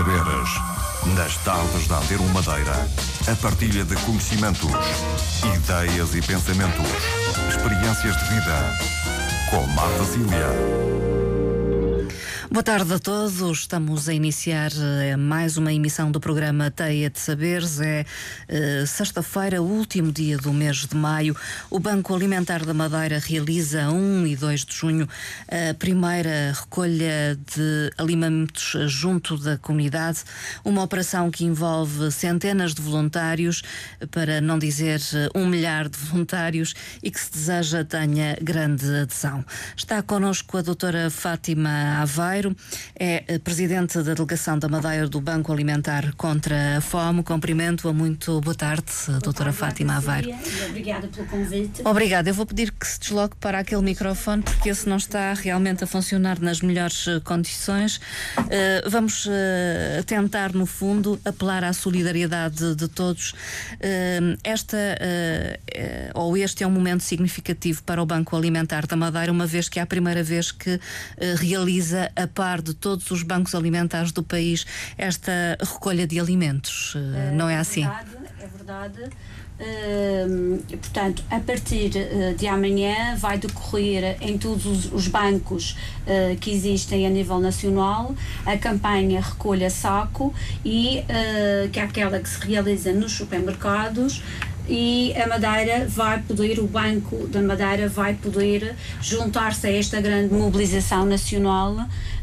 saberes. 0.00 0.50
Nas 1.14 1.36
tardes 1.44 1.86
da 1.86 1.98
Antero 1.98 2.24
Madeira, 2.30 2.88
a 3.30 3.36
partilha 3.36 3.84
de 3.84 3.96
conhecimentos, 3.96 4.70
ideias 5.54 6.14
e 6.14 6.22
pensamentos, 6.22 6.86
experiências 7.48 8.16
de 8.16 8.34
vida. 8.34 8.78
Com 9.50 9.66
Marta 9.66 10.04
Cília. 10.04 11.19
Boa 12.52 12.64
tarde 12.64 12.92
a 12.92 12.98
todos. 12.98 13.60
Estamos 13.60 14.08
a 14.08 14.12
iniciar 14.12 14.72
eh, 14.72 15.16
mais 15.16 15.56
uma 15.56 15.72
emissão 15.72 16.10
do 16.10 16.18
programa 16.18 16.68
Teia 16.68 17.08
de 17.08 17.20
Saberes. 17.20 17.80
É 17.80 18.04
eh, 18.48 18.84
sexta-feira, 18.86 19.62
último 19.62 20.10
dia 20.10 20.36
do 20.36 20.52
mês 20.52 20.78
de 20.78 20.96
maio. 20.96 21.36
O 21.70 21.78
Banco 21.78 22.12
Alimentar 22.12 22.64
da 22.66 22.74
Madeira 22.74 23.20
realiza 23.20 23.88
1 23.88 24.26
e 24.26 24.34
2 24.34 24.64
de 24.64 24.74
junho 24.74 25.08
a 25.46 25.74
primeira 25.74 26.52
recolha 26.52 27.38
de 27.54 27.92
alimentos 27.96 28.74
junto 28.90 29.38
da 29.38 29.56
comunidade. 29.56 30.18
Uma 30.64 30.82
operação 30.82 31.30
que 31.30 31.44
envolve 31.44 32.10
centenas 32.10 32.74
de 32.74 32.82
voluntários, 32.82 33.62
para 34.10 34.40
não 34.40 34.58
dizer 34.58 35.00
eh, 35.14 35.28
um 35.36 35.46
milhar 35.46 35.88
de 35.88 35.98
voluntários, 35.98 36.74
e 37.00 37.12
que 37.12 37.20
se 37.20 37.30
deseja 37.30 37.84
tenha 37.84 38.36
grande 38.42 38.92
adesão. 39.02 39.44
Está 39.76 40.02
connosco 40.02 40.58
a 40.58 40.62
doutora 40.62 41.08
Fátima 41.10 42.00
Aveiro 42.00 42.39
é 42.98 43.24
eh, 43.26 43.38
presidente 43.38 44.02
da 44.02 44.14
delegação 44.14 44.58
da 44.58 44.68
Madeira 44.68 45.08
do 45.08 45.20
Banco 45.20 45.52
Alimentar 45.52 46.12
contra 46.16 46.78
a 46.78 46.80
Fome. 46.80 47.22
Cumprimento-a 47.22 47.92
muito. 47.92 48.40
Boa 48.40 48.54
tarde, 48.54 48.84
boa 49.06 49.18
doutora 49.20 49.52
tarde, 49.52 49.58
Fátima 49.58 49.96
Aveiro. 49.96 50.30
Obrigada 50.68 51.08
pelo 51.08 51.26
convite. 51.26 51.82
Obrigada. 51.84 52.30
Eu 52.30 52.34
vou 52.34 52.46
pedir 52.46 52.72
que 52.72 52.86
se 52.86 53.00
desloque 53.00 53.36
para 53.36 53.58
aquele 53.58 53.82
microfone, 53.82 54.42
porque 54.42 54.68
esse 54.68 54.88
não 54.88 54.96
está 54.96 55.32
realmente 55.34 55.84
a 55.84 55.86
funcionar 55.86 56.40
nas 56.40 56.60
melhores 56.60 57.06
eh, 57.06 57.20
condições. 57.20 57.96
Uh, 58.38 58.88
vamos 58.88 59.26
uh, 59.26 59.30
tentar, 60.06 60.52
no 60.52 60.66
fundo, 60.66 61.20
apelar 61.24 61.64
à 61.64 61.72
solidariedade 61.72 62.74
de 62.74 62.88
todos. 62.88 63.32
Uh, 63.32 64.38
esta, 64.44 64.76
ou 66.14 66.36
este 66.36 66.64
é 66.64 66.66
um 66.66 66.70
momento 66.70 67.02
significativo 67.02 67.82
para 67.82 68.02
o 68.02 68.06
Banco 68.06 68.36
Alimentar 68.36 68.86
da 68.86 68.96
Madeira, 68.96 69.32
uma 69.32 69.46
vez 69.46 69.68
que 69.68 69.78
é 69.78 69.82
a 69.82 69.86
primeira 69.86 70.22
vez 70.22 70.50
que 70.50 70.80
realiza 71.38 72.10
a 72.16 72.26
par 72.34 72.62
de 72.62 72.74
todos 72.74 73.10
os 73.10 73.22
bancos 73.22 73.54
alimentares 73.54 74.12
do 74.12 74.22
país 74.22 74.66
esta 74.96 75.58
recolha 75.60 76.06
de 76.06 76.18
alimentos. 76.18 76.94
Uh, 76.94 77.34
não 77.34 77.48
é, 77.48 77.58
assim? 77.58 77.84
É 77.84 77.88
verdade, 77.88 78.32
é 78.40 78.46
verdade. 78.46 79.10
Uh, 79.60 80.62
portanto, 80.78 81.22
a 81.30 81.38
partir 81.38 81.90
de 82.38 82.46
amanhã 82.46 83.14
vai 83.16 83.36
decorrer 83.36 84.16
em 84.22 84.38
todos 84.38 84.64
os, 84.64 84.92
os 84.92 85.08
bancos 85.08 85.76
que 86.40 86.50
existem 86.50 87.06
a 87.06 87.10
nível 87.10 87.38
nacional 87.38 88.14
a 88.46 88.56
campanha 88.56 89.20
Recolha 89.20 89.68
Saco 89.68 90.32
e 90.64 91.04
que 91.70 91.78
é 91.78 91.82
aquela 91.82 92.18
que 92.18 92.28
se 92.28 92.40
realiza 92.40 92.90
nos 92.92 93.12
supermercados 93.12 94.22
e 94.70 95.12
a 95.20 95.26
Madeira 95.26 95.84
vai 95.88 96.22
poder, 96.22 96.60
o 96.60 96.66
Banco 96.68 97.26
da 97.26 97.42
Madeira 97.42 97.88
vai 97.88 98.14
poder 98.14 98.76
juntar-se 99.02 99.66
a 99.66 99.72
esta 99.72 100.00
grande 100.00 100.32
mobilização 100.32 101.04
nacional. 101.04 101.76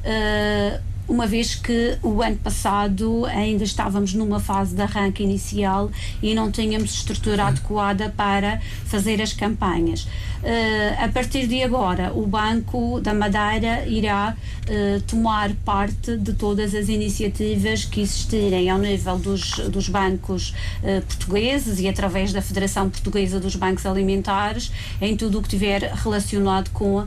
Uh, 0.08 0.80
uma 1.08 1.26
vez 1.26 1.56
que 1.56 1.98
o 2.04 2.22
ano 2.22 2.36
passado 2.36 3.26
ainda 3.28 3.64
estávamos 3.64 4.14
numa 4.14 4.40
fase 4.40 4.76
de 4.76 4.82
arranque 4.82 5.24
inicial 5.24 5.90
e 6.22 6.36
não 6.36 6.52
tínhamos 6.52 6.94
estrutura 6.94 7.46
adequada 7.46 8.14
para 8.16 8.60
fazer 8.86 9.22
as 9.22 9.32
campanhas. 9.32 10.04
Uh, 10.04 11.04
a 11.04 11.08
partir 11.08 11.48
de 11.48 11.64
agora, 11.64 12.12
o 12.14 12.28
Banco 12.28 13.00
da 13.00 13.14
Madeira 13.14 13.86
irá 13.88 14.36
uh, 14.36 15.02
tomar 15.04 15.52
parte 15.66 16.16
de 16.18 16.34
todas 16.34 16.76
as 16.76 16.90
iniciativas 16.90 17.86
que 17.86 18.02
existirem 18.02 18.70
ao 18.70 18.78
nível 18.78 19.18
dos, 19.18 19.52
dos 19.70 19.90
bancos 19.90 20.54
uh, 20.84 21.02
portugueses 21.02 21.80
e 21.80 21.88
através 21.88 22.34
da 22.34 22.42
Federação 22.42 22.90
Portuguesa 22.90 23.40
dos 23.40 23.56
Bancos 23.56 23.86
Alimentares, 23.86 24.72
em 25.02 25.16
tudo 25.16 25.40
o 25.40 25.42
que 25.42 25.50
tiver 25.50 25.92
relacionado 25.94 26.70
com 26.72 27.06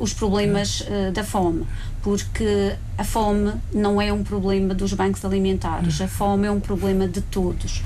os 0.00 0.12
problemas 0.12 0.84
da 1.12 1.24
fome 1.24 1.66
porque 2.02 2.74
a 2.98 3.04
fome 3.04 3.52
não 3.72 4.00
é 4.00 4.12
um 4.12 4.22
problema 4.22 4.74
dos 4.74 4.92
bancos 4.92 5.24
alimentares, 5.24 6.00
a 6.00 6.08
fome 6.08 6.46
é 6.46 6.50
um 6.50 6.60
problema 6.60 7.06
de 7.06 7.20
todos. 7.20 7.82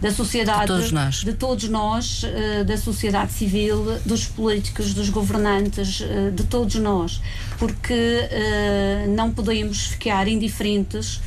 Da 0.00 0.12
sociedade, 0.12 0.60
de 0.60 0.66
todos 0.68 0.92
nós, 0.92 1.14
de 1.16 1.32
todos 1.32 1.68
nós 1.68 2.22
uh, 2.22 2.64
da 2.64 2.76
sociedade 2.76 3.32
civil, 3.32 3.98
dos 4.06 4.26
políticos, 4.26 4.94
dos 4.94 5.10
governantes, 5.10 6.00
uh, 6.00 6.30
de 6.30 6.44
todos 6.44 6.76
nós, 6.76 7.20
porque 7.58 7.92
uh, 7.92 9.10
não 9.10 9.32
podemos 9.32 9.88
ficar 9.88 10.28
indiferentes 10.28 11.20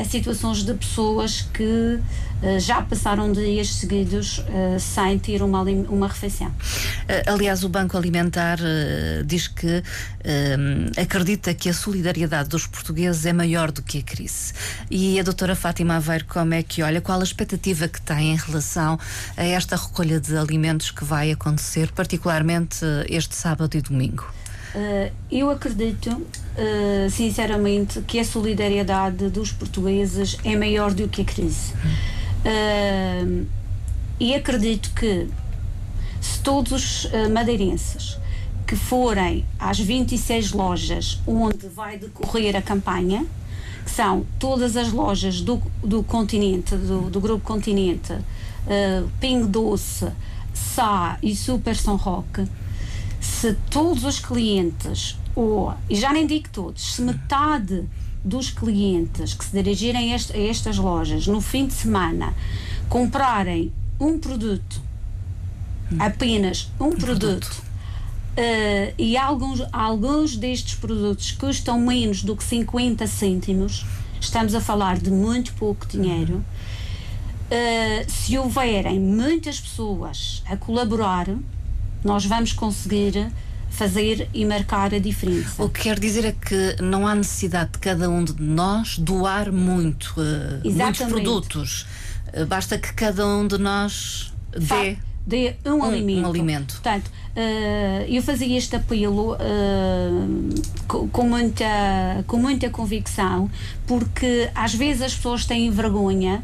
a 0.00 0.04
situações 0.04 0.62
de 0.62 0.74
pessoas 0.74 1.42
que 1.52 2.00
eh, 2.40 2.60
já 2.60 2.80
passaram 2.80 3.32
dias 3.32 3.68
seguidos 3.74 4.38
uh, 4.38 4.78
sem 4.78 5.18
ter 5.18 5.42
uma, 5.42 5.62
uma 5.62 6.06
refeição. 6.06 6.46
Uh, 6.46 7.32
aliás, 7.32 7.64
o 7.64 7.68
Banco 7.68 7.96
Alimentar 7.96 8.58
diz 9.24 9.48
que 9.48 9.82
acredita 11.00 11.52
que 11.54 11.68
a 11.68 11.74
solidariedade 11.74 12.48
dos 12.48 12.66
portugueses 12.66 13.24
é 13.26 13.32
maior 13.32 13.72
do 13.72 13.82
que 13.82 13.98
a 13.98 14.02
crise. 14.02 14.52
E 14.90 15.18
a 15.18 15.22
doutora 15.22 15.56
Fátima 15.56 15.96
Aveiro, 15.96 16.26
como 16.26 16.54
é 16.54 16.62
que 16.62 16.82
olha? 16.82 17.00
Qual 17.00 17.18
a 17.20 17.24
expectativa 17.24 17.88
que 17.88 18.00
tem 18.00 18.32
em 18.32 18.36
relação 18.36 18.98
a 19.36 19.44
esta 19.44 19.76
recolha 19.76 20.20
de 20.20 20.36
alimentos 20.36 20.90
que 20.90 21.04
vai 21.04 21.32
acontecer, 21.32 21.90
particularmente 21.92 22.84
este 23.08 23.34
sábado 23.34 23.76
e 23.76 23.80
domingo? 23.80 24.26
Uh, 24.78 25.10
eu 25.28 25.50
acredito, 25.50 26.08
uh, 26.08 27.10
sinceramente, 27.10 28.00
que 28.02 28.20
a 28.20 28.24
solidariedade 28.24 29.28
dos 29.28 29.50
portugueses 29.50 30.38
é 30.44 30.56
maior 30.56 30.94
do 30.94 31.08
que 31.08 31.22
a 31.22 31.24
crise. 31.24 31.72
Uh, 32.44 33.44
e 34.20 34.36
acredito 34.36 34.92
que 34.94 35.26
se 36.20 36.40
todos 36.40 36.72
os 36.72 37.10
madeirenses 37.30 38.18
que 38.66 38.76
forem 38.76 39.44
às 39.58 39.78
26 39.78 40.52
lojas 40.52 41.20
onde 41.26 41.68
vai 41.68 41.98
decorrer 41.98 42.56
a 42.56 42.62
campanha, 42.62 43.24
que 43.84 43.90
são 43.90 44.26
todas 44.38 44.76
as 44.76 44.92
lojas 44.92 45.40
do, 45.40 45.62
do 45.82 46.02
continente, 46.02 46.76
do, 46.76 47.10
do 47.10 47.20
Grupo 47.20 47.44
Continente, 47.44 48.12
Ping 49.20 49.46
Doce, 49.46 50.08
Sá 50.52 51.16
e 51.22 51.36
Super 51.36 51.76
São 51.76 51.94
Roque, 51.94 52.44
se 53.20 53.54
todos 53.70 54.04
os 54.04 54.18
clientes, 54.18 55.16
ou, 55.34 55.74
e 55.88 55.96
já 55.96 56.12
nem 56.12 56.26
digo 56.26 56.48
todos, 56.50 56.94
se 56.94 57.02
metade 57.02 57.84
dos 58.24 58.50
clientes 58.50 59.34
que 59.34 59.44
se 59.44 59.52
dirigirem 59.52 60.12
a, 60.12 60.16
este, 60.16 60.36
a 60.36 60.40
estas 60.40 60.76
lojas 60.76 61.26
no 61.26 61.40
fim 61.40 61.66
de 61.66 61.72
semana 61.72 62.34
comprarem 62.88 63.72
um 64.00 64.18
produto, 64.18 64.80
apenas 65.98 66.70
um, 66.78 66.86
um 66.86 66.90
produto, 66.90 67.46
produto. 67.46 67.68
Uh, 68.38 68.94
e 68.96 69.16
alguns, 69.16 69.60
alguns 69.72 70.36
destes 70.36 70.76
produtos 70.76 71.32
custam 71.32 71.80
menos 71.80 72.22
do 72.22 72.36
que 72.36 72.44
50 72.44 73.06
cêntimos, 73.06 73.84
estamos 74.20 74.54
a 74.54 74.60
falar 74.60 74.98
de 74.98 75.10
muito 75.10 75.52
pouco 75.54 75.86
dinheiro. 75.86 76.44
Uh, 77.50 78.08
se 78.10 78.38
houverem 78.38 79.00
muitas 79.00 79.58
pessoas 79.58 80.42
a 80.46 80.56
colaborar, 80.56 81.26
nós 82.04 82.24
vamos 82.24 82.52
conseguir 82.52 83.30
fazer 83.70 84.28
e 84.32 84.44
marcar 84.44 84.94
a 84.94 84.98
diferença. 84.98 85.62
O 85.62 85.68
que 85.68 85.82
quer 85.82 85.98
dizer 85.98 86.24
é 86.24 86.32
que 86.32 86.82
não 86.82 87.06
há 87.06 87.14
necessidade 87.14 87.72
de 87.72 87.78
cada 87.78 88.08
um 88.08 88.24
de 88.24 88.40
nós 88.42 88.98
doar 88.98 89.52
muito, 89.52 90.14
uh, 90.16 90.70
muitos 90.70 91.06
produtos. 91.06 91.86
Uh, 92.32 92.46
basta 92.46 92.78
que 92.78 92.92
cada 92.92 93.26
um 93.26 93.46
de 93.46 93.58
nós 93.58 94.32
dê. 94.50 94.96
Dê 95.26 95.54
um, 95.64 95.74
um, 95.74 95.84
alimento. 95.84 96.26
um 96.26 96.30
alimento. 96.30 96.74
Portanto, 96.74 97.08
uh, 97.08 98.04
eu 98.08 98.22
fazia 98.22 98.56
este 98.56 98.76
apelo 98.76 99.36
com, 100.86 101.08
com, 101.08 101.22
muita, 101.24 102.24
com 102.26 102.36
muita 102.38 102.70
convicção, 102.70 103.50
porque 103.86 104.50
às 104.54 104.74
vezes 104.74 105.02
as 105.02 105.14
pessoas 105.14 105.44
têm 105.44 105.70
vergonha 105.70 106.42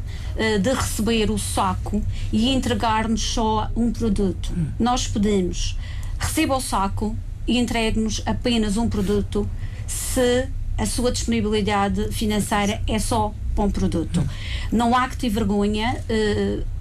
de 0.60 0.72
receber 0.72 1.30
o 1.30 1.38
saco 1.38 2.02
e 2.32 2.50
entregar-nos 2.50 3.22
só 3.22 3.70
um 3.76 3.92
produto. 3.92 4.52
Hum. 4.56 4.66
Nós 4.80 5.06
pedimos 5.06 5.76
receba 6.18 6.56
o 6.56 6.60
saco 6.60 7.16
e 7.46 7.58
entregue-nos 7.58 8.22
apenas 8.24 8.76
um 8.76 8.88
produto 8.88 9.48
se 9.86 10.48
a 10.78 10.86
sua 10.86 11.12
disponibilidade 11.12 12.10
financeira 12.10 12.82
é 12.86 12.98
só 12.98 13.32
para 13.54 13.64
um 13.64 13.70
produto. 13.70 14.24
Não 14.72 14.96
há 14.96 15.08
que 15.08 15.16
ter 15.16 15.28
vergonha. 15.28 16.02
Uh, 16.08 16.73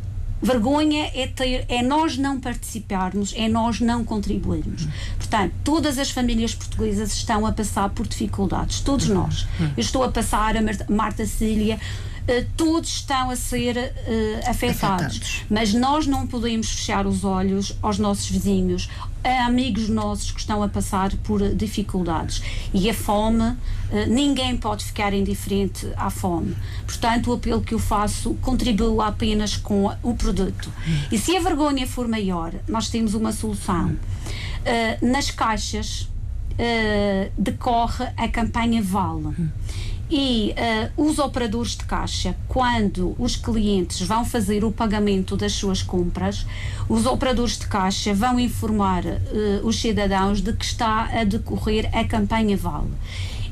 vergonha 0.44 1.10
é, 1.16 1.26
ter, 1.28 1.66
é 1.68 1.82
nós 1.82 2.18
não 2.18 2.40
participarmos, 2.40 3.34
é 3.36 3.48
nós 3.48 3.80
não 3.80 4.04
contribuirmos. 4.04 4.88
Portanto, 5.18 5.54
todas 5.64 5.98
as 5.98 6.12
famílias 6.12 6.54
portuguesas 6.54 7.14
estão 7.14 7.46
a 7.46 7.52
passar 7.52 7.90
por 7.90 8.08
dificuldades, 8.08 8.82
todos 8.82 9.08
nós. 9.08 9.48
Eu 9.60 9.82
estou 9.82 10.04
a 10.04 10.12
passar, 10.12 10.56
a 10.58 10.62
Marta 10.90 11.26
Cília, 11.26 11.80
todos 12.56 12.90
estão 12.90 13.30
a 13.30 13.36
ser 13.36 13.76
uh, 13.76 14.50
afetados. 14.50 15.18
afetados. 15.18 15.42
Mas 15.50 15.74
nós 15.74 16.08
não 16.08 16.26
podemos 16.26 16.70
fechar 16.70 17.06
os 17.06 17.24
olhos 17.24 17.78
aos 17.82 18.00
nossos 18.00 18.30
vizinhos, 18.30 18.90
a 19.24 19.46
amigos 19.46 19.90
nossos 19.90 20.32
que 20.32 20.40
estão 20.40 20.64
a 20.64 20.70
passar 20.70 21.12
por 21.18 21.54
dificuldades. 21.54 22.42
E 22.74 22.90
a 22.90 22.94
fome 22.94 23.56
Uh, 23.94 24.12
ninguém 24.12 24.58
pode 24.58 24.84
ficar 24.84 25.14
indiferente 25.14 25.88
à 25.96 26.10
fome. 26.10 26.56
Portanto, 26.84 27.30
o 27.30 27.34
apelo 27.34 27.62
que 27.62 27.76
eu 27.76 27.80
faço 27.80 28.34
contribua 28.42 29.06
apenas 29.06 29.56
com 29.56 29.86
o 30.02 30.16
produto. 30.16 30.72
E 31.12 31.18
se 31.20 31.38
a 31.38 31.40
vergonha 31.40 31.86
for 31.86 32.08
maior, 32.08 32.56
nós 32.68 32.90
temos 32.90 33.14
uma 33.14 33.32
solução. 33.32 33.96
Nas 35.00 35.30
caixas 35.30 36.10
decorre 37.38 38.06
a 38.18 38.28
campanha 38.28 38.82
Vale. 38.82 39.36
E 40.10 40.54
uh, 40.98 41.08
os 41.08 41.18
operadores 41.18 41.72
de 41.72 41.86
caixa, 41.86 42.36
quando 42.48 43.16
os 43.18 43.36
clientes 43.36 44.02
vão 44.02 44.26
fazer 44.26 44.64
o 44.64 44.72
pagamento 44.72 45.36
das 45.36 45.54
suas 45.54 45.82
compras, 45.82 46.46
os 46.90 47.06
operadores 47.06 47.58
de 47.58 47.68
caixa 47.68 48.14
vão 48.14 48.40
informar 48.40 49.06
uh, 49.06 49.20
os 49.64 49.80
cidadãos 49.80 50.42
de 50.42 50.54
que 50.54 50.66
está 50.66 51.06
a 51.06 51.24
decorrer 51.24 51.90
a 51.94 52.04
campanha 52.04 52.56
Vale. 52.58 52.92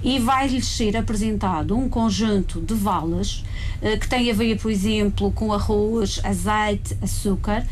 E 0.03 0.19
vai-lhes 0.19 0.67
ser 0.67 0.97
apresentado 0.97 1.77
um 1.77 1.87
conjunto 1.87 2.59
de 2.59 2.73
vales 2.73 3.43
uh, 3.81 3.99
que 3.99 4.07
tem 4.07 4.29
a 4.29 4.33
ver, 4.33 4.59
por 4.59 4.69
exemplo, 4.69 5.31
com 5.31 5.53
arroz, 5.53 6.19
azeite, 6.23 6.97
açúcar. 7.01 7.65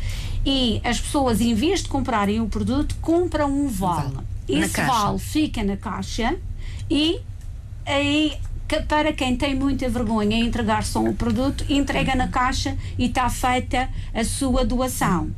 E 0.44 0.80
as 0.82 0.98
pessoas, 0.98 1.40
em 1.40 1.54
vez 1.54 1.82
de 1.82 1.88
comprarem 1.88 2.40
o 2.40 2.48
produto, 2.48 2.96
compram 3.00 3.52
um 3.52 3.68
vale. 3.68 4.16
Esse 4.48 4.80
vale 4.82 5.18
fica 5.18 5.62
na 5.62 5.76
caixa 5.76 6.34
e 6.90 7.20
aí 7.86 8.36
para 8.76 9.12
quem 9.12 9.36
tem 9.36 9.54
muita 9.54 9.88
vergonha 9.88 10.36
em 10.36 10.46
entregar 10.46 10.84
só 10.84 11.02
o 11.02 11.14
produto, 11.14 11.64
entrega 11.68 12.14
na 12.14 12.28
caixa 12.28 12.76
e 12.98 13.06
está 13.06 13.28
feita 13.28 13.88
a 14.14 14.24
sua 14.24 14.64
doação. 14.64 15.30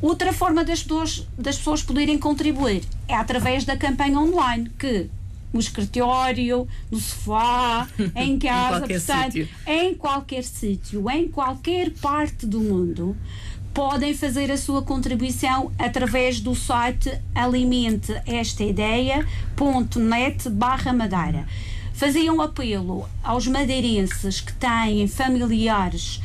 Outra 0.00 0.32
forma 0.32 0.62
das 0.62 0.82
pessoas, 0.82 1.26
das 1.36 1.56
pessoas 1.56 1.82
poderem 1.82 2.18
contribuir 2.18 2.82
é 3.08 3.14
através 3.14 3.64
da 3.64 3.76
campanha 3.76 4.18
online, 4.18 4.70
que 4.78 5.10
no 5.52 5.58
escritório, 5.58 6.68
no 6.90 7.00
sofá, 7.00 7.88
em 8.14 8.38
casa, 8.38 8.76
em 8.76 8.78
qualquer 8.78 9.00
portanto, 9.00 9.32
sítio. 9.32 9.48
em 9.66 9.94
qualquer 9.94 10.44
sítio, 10.44 11.10
em 11.10 11.28
qualquer 11.28 11.90
parte 11.90 12.46
do 12.46 12.60
mundo, 12.60 13.16
podem 13.74 14.14
fazer 14.14 14.52
a 14.52 14.56
sua 14.56 14.82
contribuição 14.82 15.72
através 15.78 16.40
do 16.40 16.54
site 16.54 17.10
alimente 17.34 18.12
esta 18.26 18.62
ideia.net 18.62 20.48
barra 20.50 20.92
madeira 20.92 21.46
fazia 21.98 22.32
um 22.32 22.40
apelo 22.40 23.08
aos 23.24 23.48
madeirenses 23.48 24.40
que 24.40 24.52
têm 24.52 25.08
familiares 25.08 26.20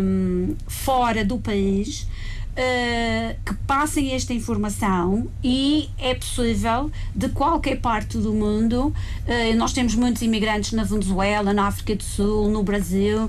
um, 0.00 0.54
fora 0.68 1.24
do 1.24 1.38
país 1.38 2.06
Uh, 2.56 3.36
que 3.44 3.52
passem 3.66 4.14
esta 4.14 4.32
informação 4.32 5.28
e 5.44 5.90
é 5.98 6.14
possível 6.14 6.90
de 7.14 7.28
qualquer 7.28 7.82
parte 7.82 8.16
do 8.16 8.32
mundo. 8.32 8.94
Uh, 9.28 9.54
nós 9.58 9.74
temos 9.74 9.94
muitos 9.94 10.22
imigrantes 10.22 10.72
na 10.72 10.82
Venezuela, 10.82 11.52
na 11.52 11.66
África 11.66 11.94
do 11.94 12.02
Sul, 12.02 12.48
no 12.48 12.62
Brasil, 12.62 13.28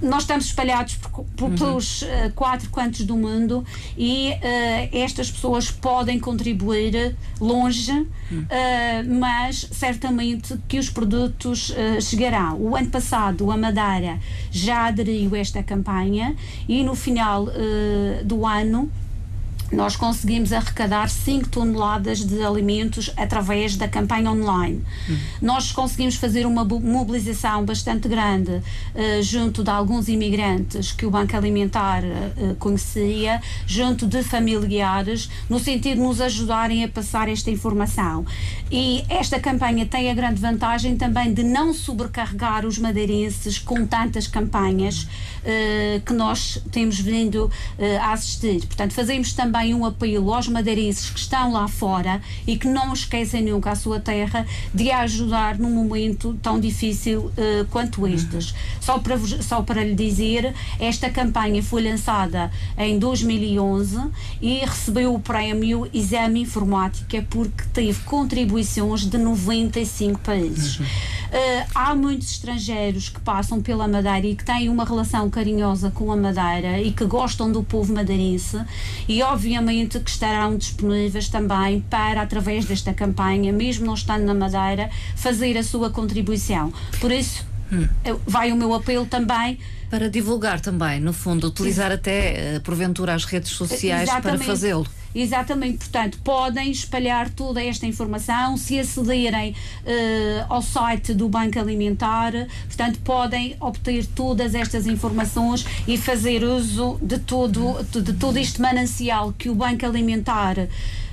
nós 0.00 0.22
estamos 0.22 0.46
espalhados 0.46 0.96
por, 0.96 1.24
por, 1.24 1.50
uhum. 1.50 1.56
pelos 1.56 2.02
uh, 2.02 2.06
quatro 2.34 2.70
cantos 2.70 3.04
do 3.04 3.16
mundo 3.16 3.64
e 3.96 4.30
uh, 4.30 4.96
estas 4.96 5.30
pessoas 5.30 5.70
podem 5.70 6.18
contribuir 6.18 7.16
longe, 7.40 7.92
uhum. 7.92 8.06
uh, 8.42 9.14
mas 9.20 9.68
certamente 9.72 10.56
que 10.68 10.78
os 10.78 10.90
produtos 10.90 11.72
chegarão. 12.00 12.60
O 12.60 12.76
ano 12.76 12.90
passado 12.90 13.50
a 13.50 13.56
Madeira 13.56 14.18
já 14.50 14.86
aderiu 14.86 15.34
a 15.34 15.38
esta 15.38 15.62
campanha 15.62 16.36
e 16.68 16.82
no 16.82 16.94
final 16.94 17.46
do 18.24 18.46
ano 18.46 18.90
nós 19.70 19.96
conseguimos 19.96 20.52
arrecadar 20.52 21.08
5 21.08 21.48
toneladas 21.48 22.24
de 22.24 22.42
alimentos 22.42 23.10
através 23.16 23.76
da 23.76 23.86
campanha 23.86 24.30
online. 24.30 24.82
Uhum. 25.08 25.18
Nós 25.42 25.72
conseguimos 25.72 26.16
fazer 26.16 26.46
uma 26.46 26.64
mobilização 26.64 27.64
bastante 27.64 28.08
grande 28.08 28.52
uh, 28.52 29.22
junto 29.22 29.62
de 29.62 29.70
alguns 29.70 30.08
imigrantes 30.08 30.92
que 30.92 31.04
o 31.04 31.10
Banco 31.10 31.36
Alimentar 31.36 32.02
uh, 32.02 32.54
conhecia, 32.56 33.40
junto 33.66 34.06
de 34.06 34.22
familiares, 34.22 35.28
no 35.48 35.58
sentido 35.58 35.96
de 35.96 36.02
nos 36.02 36.20
ajudarem 36.20 36.84
a 36.84 36.88
passar 36.88 37.28
esta 37.28 37.50
informação. 37.50 38.24
E 38.70 39.04
esta 39.08 39.38
campanha 39.38 39.84
tem 39.86 40.10
a 40.10 40.14
grande 40.14 40.40
vantagem 40.40 40.96
também 40.96 41.32
de 41.32 41.42
não 41.42 41.74
sobrecarregar 41.74 42.64
os 42.66 42.78
madeirenses 42.78 43.58
com 43.58 43.86
tantas 43.86 44.26
campanhas 44.26 45.06
uh, 45.48 46.00
que 46.00 46.12
nós 46.12 46.62
temos 46.70 47.00
vindo 47.00 47.50
a 48.00 48.12
assistir. 48.12 48.66
Portanto, 48.66 48.92
fazemos 48.92 49.32
também 49.32 49.74
um 49.74 49.84
apelo 49.84 50.32
aos 50.34 50.48
madeirenses 50.48 51.10
que 51.10 51.18
estão 51.18 51.52
lá 51.52 51.66
fora 51.68 52.20
e 52.46 52.56
que 52.58 52.66
não 52.66 52.92
esquecem 52.92 53.42
nunca 53.42 53.70
a 53.70 53.74
sua 53.74 54.00
terra 54.00 54.46
de 54.74 54.90
a 54.90 55.00
ajudar 55.00 55.58
num 55.58 55.70
momento 55.70 56.38
tão 56.42 56.58
difícil 56.60 57.26
uh, 57.26 57.64
quanto 57.70 58.06
estes. 58.06 58.50
Uhum. 58.50 58.56
Só, 58.80 58.98
para, 58.98 59.18
só 59.18 59.62
para 59.62 59.84
lhe 59.84 59.94
dizer, 59.94 60.54
esta 60.78 61.10
campanha 61.10 61.62
foi 61.62 61.82
lançada 61.82 62.50
em 62.76 62.98
2011 62.98 63.98
e 64.40 64.58
recebeu 64.58 65.14
o 65.14 65.20
prémio 65.20 65.88
Exame 65.92 66.40
Informática 66.40 67.24
porque 67.28 67.64
teve 67.72 68.00
contribuições 68.04 69.04
de 69.06 69.18
95 69.18 70.20
países. 70.20 70.78
Uhum. 70.78 70.86
Uh, 70.86 71.66
há 71.74 71.94
muitos 71.94 72.30
estrangeiros 72.30 73.08
que 73.08 73.20
passam 73.20 73.60
pela 73.60 73.86
Madeira 73.86 74.26
e 74.26 74.34
que 74.34 74.44
têm 74.44 74.68
uma 74.68 74.84
relação 74.84 75.28
carinhosa 75.38 75.92
com 75.92 76.10
a 76.10 76.16
Madeira 76.16 76.80
e 76.80 76.90
que 76.90 77.04
gostam 77.04 77.52
do 77.52 77.62
povo 77.62 77.94
madeirense 77.94 78.60
e 79.06 79.22
obviamente 79.22 80.00
que 80.00 80.10
estarão 80.10 80.56
disponíveis 80.56 81.28
também 81.28 81.80
para, 81.88 82.22
através 82.22 82.64
desta 82.64 82.92
campanha, 82.92 83.52
mesmo 83.52 83.86
não 83.86 83.94
estando 83.94 84.24
na 84.24 84.34
Madeira, 84.34 84.90
fazer 85.14 85.56
a 85.56 85.62
sua 85.62 85.90
contribuição. 85.90 86.72
Por 87.00 87.12
isso, 87.12 87.46
hum. 87.72 87.86
vai 88.26 88.50
o 88.50 88.56
meu 88.56 88.74
apelo 88.74 89.06
também 89.06 89.60
para 89.88 90.10
divulgar 90.10 90.60
também, 90.60 91.00
no 91.00 91.12
fundo, 91.12 91.46
utilizar 91.46 91.88
Sim. 91.88 91.94
até 91.94 92.56
eh, 92.56 92.60
porventura 92.60 93.14
as 93.14 93.24
redes 93.24 93.52
sociais 93.52 94.08
Exatamente. 94.08 94.38
para 94.38 94.46
fazê-lo. 94.46 94.86
Exatamente, 95.20 95.78
portanto, 95.78 96.16
podem 96.22 96.70
espalhar 96.70 97.28
toda 97.28 97.60
esta 97.60 97.84
informação 97.84 98.56
se 98.56 98.78
acederem 98.78 99.50
uh, 99.50 100.46
ao 100.48 100.62
site 100.62 101.12
do 101.12 101.28
Banco 101.28 101.58
Alimentar, 101.58 102.32
portanto, 102.68 103.00
podem 103.00 103.56
obter 103.58 104.06
todas 104.06 104.54
estas 104.54 104.86
informações 104.86 105.66
e 105.88 105.98
fazer 105.98 106.44
uso 106.44 107.00
de 107.02 107.18
todo, 107.18 107.82
de 107.82 108.12
todo 108.12 108.36
este 108.36 108.60
manancial 108.60 109.34
que 109.36 109.50
o 109.50 109.56
Banco 109.56 109.84
Alimentar 109.84 110.68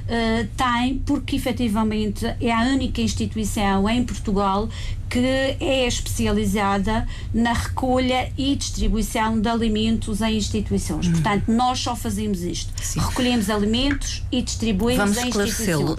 uh, 0.05 0.47
tem, 0.55 0.99
porque 0.99 1.35
efetivamente 1.35 2.25
é 2.39 2.51
a 2.51 2.61
única 2.61 3.01
instituição 3.01 3.89
em 3.89 4.03
Portugal 4.03 4.69
que 5.09 5.19
é 5.19 5.87
especializada 5.87 7.07
na 7.33 7.53
recolha 7.53 8.31
e 8.37 8.55
distribuição 8.55 9.39
de 9.39 9.47
alimentos 9.47 10.21
em 10.21 10.37
instituições. 10.37 11.07
Hum. 11.07 11.11
Portanto, 11.13 11.51
nós 11.51 11.79
só 11.79 11.95
fazemos 11.95 12.41
isto. 12.41 12.73
Sim. 12.81 12.99
Recolhemos 12.99 13.49
alimentos 13.49 14.23
e 14.31 14.41
distribuímos 14.41 15.15
Vamos 15.15 15.17
em 15.17 15.29
instituições. 15.29 15.97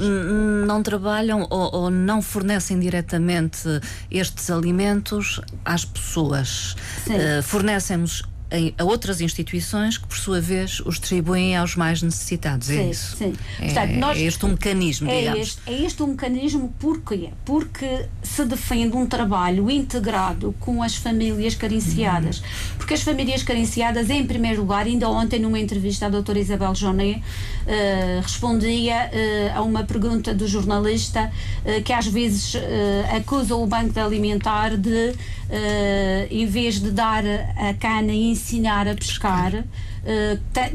Não 0.66 0.82
trabalham 0.82 1.46
ou, 1.48 1.75
ou, 1.75 1.90
não 1.90 2.20
fornecem 2.20 2.78
diretamente 2.78 3.62
estes 4.10 4.50
alimentos 4.50 5.40
às 5.64 5.84
pessoas. 5.84 6.76
Uh, 7.06 7.42
Fornecem-nos 7.42 8.22
em, 8.22 8.35
a 8.78 8.84
outras 8.84 9.20
instituições 9.20 9.98
que, 9.98 10.06
por 10.06 10.16
sua 10.16 10.40
vez, 10.40 10.80
os 10.80 11.00
distribuem 11.00 11.56
aos 11.56 11.74
mais 11.74 12.00
necessitados. 12.00 12.70
É 12.70 12.74
sim, 12.74 12.80
é 12.80 12.90
isso? 12.90 13.16
Sim. 13.16 13.32
É, 13.58 13.64
Portanto, 13.64 13.92
nós, 13.94 14.18
é 14.18 14.22
este 14.22 14.46
um 14.46 14.48
mecanismo, 14.50 15.10
é 15.10 15.18
digamos. 15.18 15.40
Este, 15.40 15.60
é 15.66 15.82
este 15.82 16.02
um 16.02 16.06
mecanismo 16.08 16.74
porquê? 16.78 17.30
Porque 17.44 18.06
se 18.22 18.44
defende 18.44 18.96
um 18.96 19.06
trabalho 19.06 19.70
integrado 19.70 20.54
com 20.60 20.82
as 20.82 20.94
famílias 20.94 21.54
carenciadas. 21.54 22.38
Uhum. 22.38 22.44
Porque 22.78 22.94
as 22.94 23.02
famílias 23.02 23.42
carenciadas, 23.42 24.10
em 24.10 24.24
primeiro 24.24 24.60
lugar, 24.60 24.86
ainda 24.86 25.08
ontem 25.08 25.40
numa 25.40 25.58
entrevista 25.58 26.06
à 26.06 26.08
doutora 26.08 26.38
Isabel 26.38 26.74
Jonet, 26.74 27.22
uh, 27.66 28.20
respondia 28.23 29.11
uh, 29.12 29.58
a 29.58 29.62
uma 29.62 29.85
pergunta 29.85 30.32
do 30.32 30.46
jornalista 30.46 31.30
uh, 31.64 31.82
que 31.82 31.92
às 31.92 32.06
vezes 32.06 32.54
acusa 33.16 33.54
o 33.54 33.66
Banco 33.66 33.92
de 33.92 34.00
Alimentar 34.00 34.76
de, 34.76 35.14
em 36.30 36.46
vez 36.46 36.80
de 36.80 36.90
dar 36.90 37.25
a 37.56 37.75
cana 37.75 38.12
e 38.12 38.30
ensinar 38.30 38.88
a 38.88 38.94
pescar, 38.94 39.64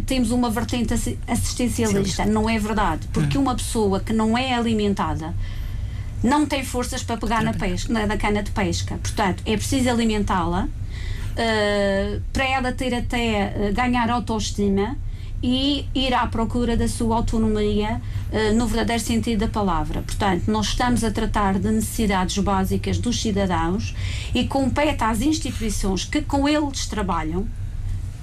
temos 0.05 0.31
uma 0.31 0.50
vertente 0.50 0.93
assistencialista. 1.27 2.25
Não 2.25 2.50
é 2.50 2.57
verdade. 2.60 3.07
Porque 3.13 3.38
hum. 3.38 3.41
uma 3.41 3.55
pessoa 3.55 4.00
que 4.00 4.13
não 4.13 4.38
é 4.38 4.53
alimentada 4.53 5.33
não 6.24 6.45
tem 6.45 6.63
forças 6.63 7.03
para 7.03 7.17
pegar 7.17 7.43
na, 7.43 7.53
pesca, 7.53 7.91
na, 7.91 8.05
na 8.05 8.17
cana 8.17 8.43
de 8.43 8.51
pesca. 8.51 8.98
Portanto, 8.98 9.41
é 9.45 9.57
preciso 9.57 9.89
alimentá-la 9.89 10.65
uh, 10.65 12.21
para 12.31 12.45
ela 12.45 12.71
ter 12.71 12.93
até 12.93 13.53
uh, 13.55 13.74
ganhar 13.74 14.10
autoestima 14.10 14.98
e 15.43 15.86
ir 15.95 16.13
à 16.13 16.27
procura 16.27 16.77
da 16.77 16.88
sua 16.88 17.15
autonomia 17.15 18.01
uh, 18.31 18.55
no 18.55 18.67
verdadeiro 18.67 19.01
sentido 19.01 19.39
da 19.39 19.48
palavra. 19.48 20.01
Portanto, 20.01 20.50
nós 20.51 20.67
estamos 20.67 21.03
a 21.03 21.12
tratar 21.12 21.57
de 21.57 21.71
necessidades 21.71 22.38
básicas 22.38 22.98
dos 22.98 23.21
cidadãos 23.21 23.95
e 24.36 24.45
compete 24.45 25.03
às 25.03 25.21
instituições 25.21 26.05
que 26.05 26.21
com 26.21 26.48
eles 26.48 26.86
trabalham 26.86 27.48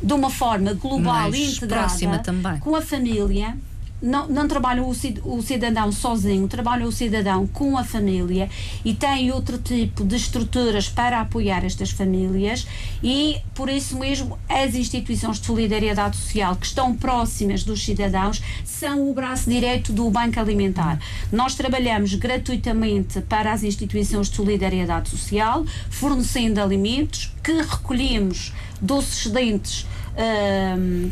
de 0.02 0.12
uma 0.12 0.30
forma 0.30 0.72
global 0.74 1.34
e 1.34 1.50
integrada 1.50 2.22
com 2.60 2.76
a 2.76 2.80
família 2.80 3.56
não, 4.00 4.28
não 4.28 4.46
trabalha 4.46 4.82
o, 4.82 5.42
cidadão 5.42 5.90
sozinho, 5.90 6.46
trabalha 6.46 6.86
o 6.86 6.92
cidadão 6.92 7.46
com 7.46 7.76
a 7.76 7.84
família 7.84 8.48
e 8.84 8.94
tem 8.94 9.32
outro 9.32 9.58
tipo 9.58 10.04
de 10.04 10.16
estruturas 10.16 10.88
para 10.88 11.20
apoiar 11.20 11.64
estas 11.64 11.90
famílias 11.90 12.66
e 13.02 13.36
por 13.54 13.68
isso 13.68 13.98
mesmo 13.98 14.38
as 14.48 14.74
instituições 14.74 15.40
de 15.40 15.46
solidariedade 15.46 16.16
social 16.16 16.54
que 16.56 16.66
estão 16.66 16.94
próximas 16.94 17.64
dos 17.64 17.84
cidadãos 17.84 18.42
são 18.64 19.10
o 19.10 19.14
braço 19.14 19.50
direito 19.50 19.92
do 19.92 20.08
Banco 20.10 20.38
Alimentar. 20.38 21.00
Nós 21.32 21.54
trabalhamos 21.54 22.14
gratuitamente 22.14 23.20
para 23.22 23.52
as 23.52 23.62
instituições 23.62 24.30
de 24.30 24.36
solidariedade 24.36 25.08
social, 25.08 25.64
fornecendo 25.90 26.60
alimentos 26.60 27.32
que 27.42 27.52
recolhemos 27.62 28.52
dos 28.80 29.12
excedentes 29.12 29.86
uh, 30.18 31.10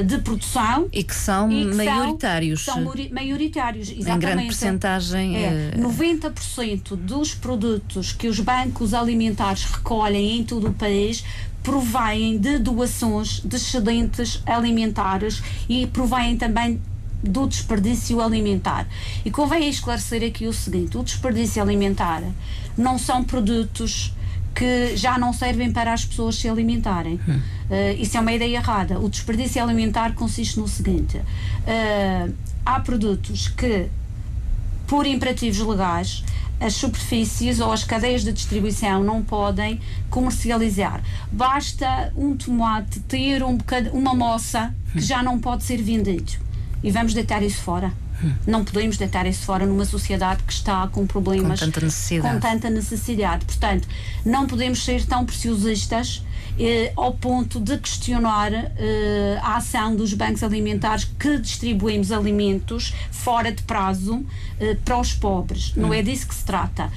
uh, 0.00 0.04
de 0.04 0.18
produção. 0.18 0.88
E 0.92 1.02
que 1.02 1.14
são 1.14 1.50
e 1.50 1.66
que 1.66 1.74
maioritários. 1.74 2.64
São, 2.64 2.74
são 2.74 2.94
maioritários, 3.10 3.88
exatamente. 3.90 4.16
Em 4.16 4.18
grande 4.18 4.44
porcentagem. 4.44 5.36
É, 5.36 5.70
90% 5.76 6.92
eh, 6.92 6.96
dos 6.96 7.34
produtos 7.34 8.12
que 8.12 8.28
os 8.28 8.38
bancos 8.40 8.92
alimentares 8.92 9.64
recolhem 9.64 10.38
em 10.38 10.44
todo 10.44 10.68
o 10.68 10.74
país 10.74 11.24
provêm 11.62 12.38
de 12.38 12.58
doações 12.58 13.40
de 13.44 13.56
excedentes 13.56 14.40
alimentares 14.46 15.42
e 15.68 15.86
provêm 15.88 16.36
também 16.36 16.80
do 17.22 17.46
desperdício 17.46 18.20
alimentar. 18.20 18.86
E 19.24 19.30
convém 19.30 19.68
esclarecer 19.68 20.22
aqui 20.22 20.46
o 20.46 20.52
seguinte: 20.52 20.96
o 20.96 21.02
desperdício 21.02 21.60
alimentar 21.60 22.22
não 22.76 22.98
são 22.98 23.24
produtos 23.24 24.12
que 24.56 24.96
já 24.96 25.18
não 25.18 25.34
servem 25.34 25.70
para 25.70 25.92
as 25.92 26.04
pessoas 26.04 26.36
se 26.36 26.48
alimentarem. 26.48 27.20
Hum. 27.28 27.40
Uh, 27.68 28.00
isso 28.00 28.16
é 28.16 28.20
uma 28.20 28.32
ideia 28.32 28.56
errada. 28.56 28.98
O 28.98 29.08
desperdício 29.08 29.62
alimentar 29.62 30.14
consiste 30.14 30.58
no 30.58 30.66
seguinte: 30.66 31.18
uh, 31.18 32.34
há 32.64 32.80
produtos 32.80 33.48
que, 33.48 33.86
por 34.86 35.06
imperativos 35.06 35.58
legais, 35.58 36.24
as 36.58 36.72
superfícies 36.72 37.60
ou 37.60 37.70
as 37.70 37.84
cadeias 37.84 38.24
de 38.24 38.32
distribuição 38.32 39.04
não 39.04 39.22
podem 39.22 39.78
comercializar. 40.08 41.02
Basta 41.30 42.10
um 42.16 42.34
tomate 42.34 43.00
ter 43.00 43.42
um 43.42 43.58
bocado, 43.58 43.90
uma 43.90 44.14
moça 44.14 44.74
que 44.92 45.00
já 45.00 45.22
não 45.22 45.38
pode 45.38 45.64
ser 45.64 45.82
vendido. 45.82 46.32
E 46.82 46.90
vamos 46.90 47.12
deitar 47.12 47.42
isso 47.42 47.60
fora. 47.60 47.92
Não 48.46 48.64
podemos 48.64 48.96
deitar 48.96 49.26
isso 49.26 49.44
fora 49.44 49.66
numa 49.66 49.84
sociedade 49.84 50.42
que 50.42 50.52
está 50.52 50.86
com 50.88 51.06
problemas. 51.06 51.60
Com 51.60 51.66
tanta 51.66 51.80
necessidade. 51.80 52.34
Com 52.34 52.40
tanta 52.40 52.70
necessidade. 52.70 53.44
Portanto, 53.44 53.88
não 54.24 54.46
podemos 54.46 54.84
ser 54.84 55.04
tão 55.04 55.24
preciosistas 55.24 56.22
eh, 56.58 56.92
ao 56.96 57.12
ponto 57.12 57.60
de 57.60 57.76
questionar 57.76 58.52
eh, 58.52 59.38
a 59.42 59.56
ação 59.56 59.94
dos 59.94 60.14
bancos 60.14 60.42
alimentares 60.42 61.04
que 61.04 61.38
distribuímos 61.38 62.10
alimentos 62.10 62.94
fora 63.10 63.52
de 63.52 63.62
prazo 63.62 64.24
eh, 64.58 64.76
para 64.82 64.98
os 64.98 65.12
pobres. 65.12 65.74
Não 65.76 65.92
é 65.92 66.02
disso 66.02 66.26
que 66.26 66.34
se 66.34 66.44
trata. 66.44 66.90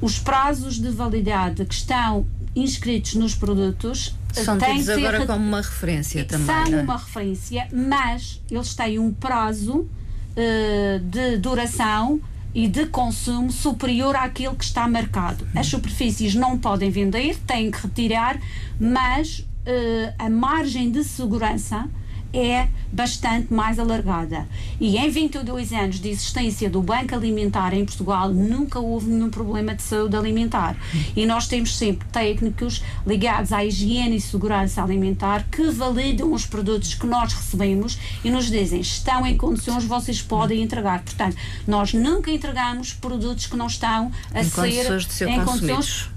Os 0.00 0.18
prazos 0.18 0.78
de 0.78 0.90
validade 0.90 1.64
que 1.64 1.74
estão 1.74 2.26
inscritos 2.54 3.14
nos 3.14 3.34
produtos 3.34 4.14
são 4.32 4.58
tidos 4.58 4.88
agora 4.88 5.26
como 5.26 5.44
uma 5.44 5.60
referência 5.60 6.24
também. 6.24 6.46
São 6.46 6.78
é? 6.78 6.82
uma 6.82 6.96
referência, 6.96 7.68
mas 7.72 8.40
eles 8.50 8.74
têm 8.74 8.98
um 8.98 9.12
prazo 9.12 9.88
uh, 10.36 11.00
de 11.00 11.36
duração 11.38 12.20
e 12.54 12.68
de 12.68 12.86
consumo 12.86 13.50
superior 13.50 14.14
àquele 14.14 14.54
que 14.54 14.64
está 14.64 14.86
marcado. 14.86 15.46
As 15.54 15.66
superfícies 15.66 16.34
não 16.34 16.58
podem 16.58 16.90
vender, 16.90 17.36
têm 17.46 17.70
que 17.70 17.78
retirar, 17.80 18.38
mas 18.78 19.40
uh, 19.40 20.14
a 20.18 20.30
margem 20.30 20.90
de 20.90 21.02
segurança 21.02 21.88
é 22.34 22.68
bastante 22.92 23.52
mais 23.52 23.78
alargada. 23.78 24.46
E 24.80 24.96
em 24.96 25.10
22 25.10 25.72
anos 25.72 26.00
de 26.00 26.08
existência 26.08 26.68
do 26.68 26.82
Banco 26.82 27.14
Alimentar 27.14 27.74
em 27.74 27.84
Portugal, 27.84 28.28
nunca 28.28 28.78
houve 28.78 29.10
nenhum 29.10 29.30
problema 29.30 29.74
de 29.74 29.82
saúde 29.82 30.16
alimentar. 30.16 30.76
E 31.16 31.26
nós 31.26 31.46
temos 31.48 31.76
sempre 31.76 32.06
técnicos 32.08 32.82
ligados 33.06 33.52
à 33.52 33.64
higiene 33.64 34.16
e 34.16 34.20
segurança 34.20 34.82
alimentar 34.82 35.46
que 35.50 35.70
validam 35.70 36.32
os 36.32 36.46
produtos 36.46 36.94
que 36.94 37.06
nós 37.06 37.32
recebemos 37.32 37.98
e 38.24 38.30
nos 38.30 38.50
dizem 38.50 38.80
estão 38.80 39.26
em 39.26 39.36
condições, 39.36 39.84
vocês 39.84 40.22
podem 40.22 40.62
entregar. 40.62 41.02
Portanto, 41.02 41.36
nós 41.66 41.92
nunca 41.92 42.30
entregamos 42.30 42.92
produtos 42.92 43.46
que 43.46 43.56
não 43.56 43.66
estão 43.66 44.10
a 44.32 44.40
em 44.40 44.44
ser 44.44 44.54
condições 44.54 45.06
de 45.06 45.12
ser 45.12 45.28
em 45.28 45.44
consumidos. 45.44 45.76
condições 45.76 46.13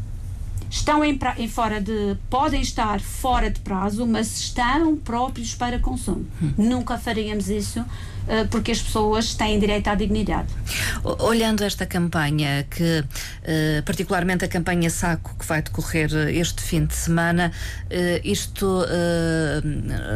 estão 0.69 1.03
em, 1.03 1.17
em, 1.37 1.47
fora 1.47 1.79
de 1.79 2.17
podem 2.29 2.61
estar 2.61 2.99
fora 2.99 3.49
de 3.49 3.59
prazo, 3.59 4.05
mas 4.05 4.39
estão 4.39 4.95
próprios 4.95 5.53
para 5.55 5.79
consumo. 5.79 6.25
Hum. 6.41 6.53
Nunca 6.57 6.97
faríamos 6.97 7.49
isso 7.49 7.83
porque 8.49 8.71
as 8.71 8.81
pessoas 8.81 9.33
têm 9.33 9.59
direito 9.59 9.87
à 9.87 9.95
dignidade. 9.95 10.47
Olhando 11.03 11.63
esta 11.63 11.85
campanha, 11.85 12.65
que 12.69 12.99
uh, 12.99 13.83
particularmente 13.83 14.43
a 14.45 14.47
campanha 14.47 14.89
Saco 14.89 15.35
que 15.37 15.45
vai 15.45 15.61
decorrer 15.61 16.11
este 16.29 16.61
fim 16.61 16.85
de 16.85 16.93
semana, 16.93 17.51
uh, 17.85 18.21
isto 18.23 18.85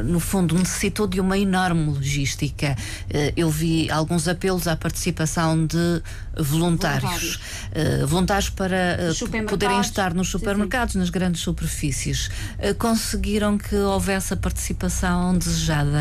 no 0.05 0.19
fundo 0.19 0.55
necessitou 0.55 1.07
de 1.07 1.19
uma 1.19 1.37
enorme 1.37 1.85
logística. 1.85 2.75
eu 3.35 3.49
vi 3.49 3.89
alguns 3.89 4.27
apelos 4.27 4.67
à 4.67 4.75
participação 4.75 5.65
de 5.65 6.01
voluntários, 6.37 7.39
voluntários, 8.07 8.09
voluntários 8.09 8.49
para 8.49 8.97
poderem 9.47 9.79
estar 9.79 10.13
nos 10.13 10.29
supermercados, 10.29 10.93
sim, 10.93 10.99
sim. 10.99 10.99
nas 10.99 11.09
grandes 11.09 11.41
superfícies. 11.41 12.29
conseguiram 12.77 13.57
que 13.57 13.75
houvesse 13.75 14.33
a 14.33 14.37
participação 14.37 15.37
desejada? 15.37 15.99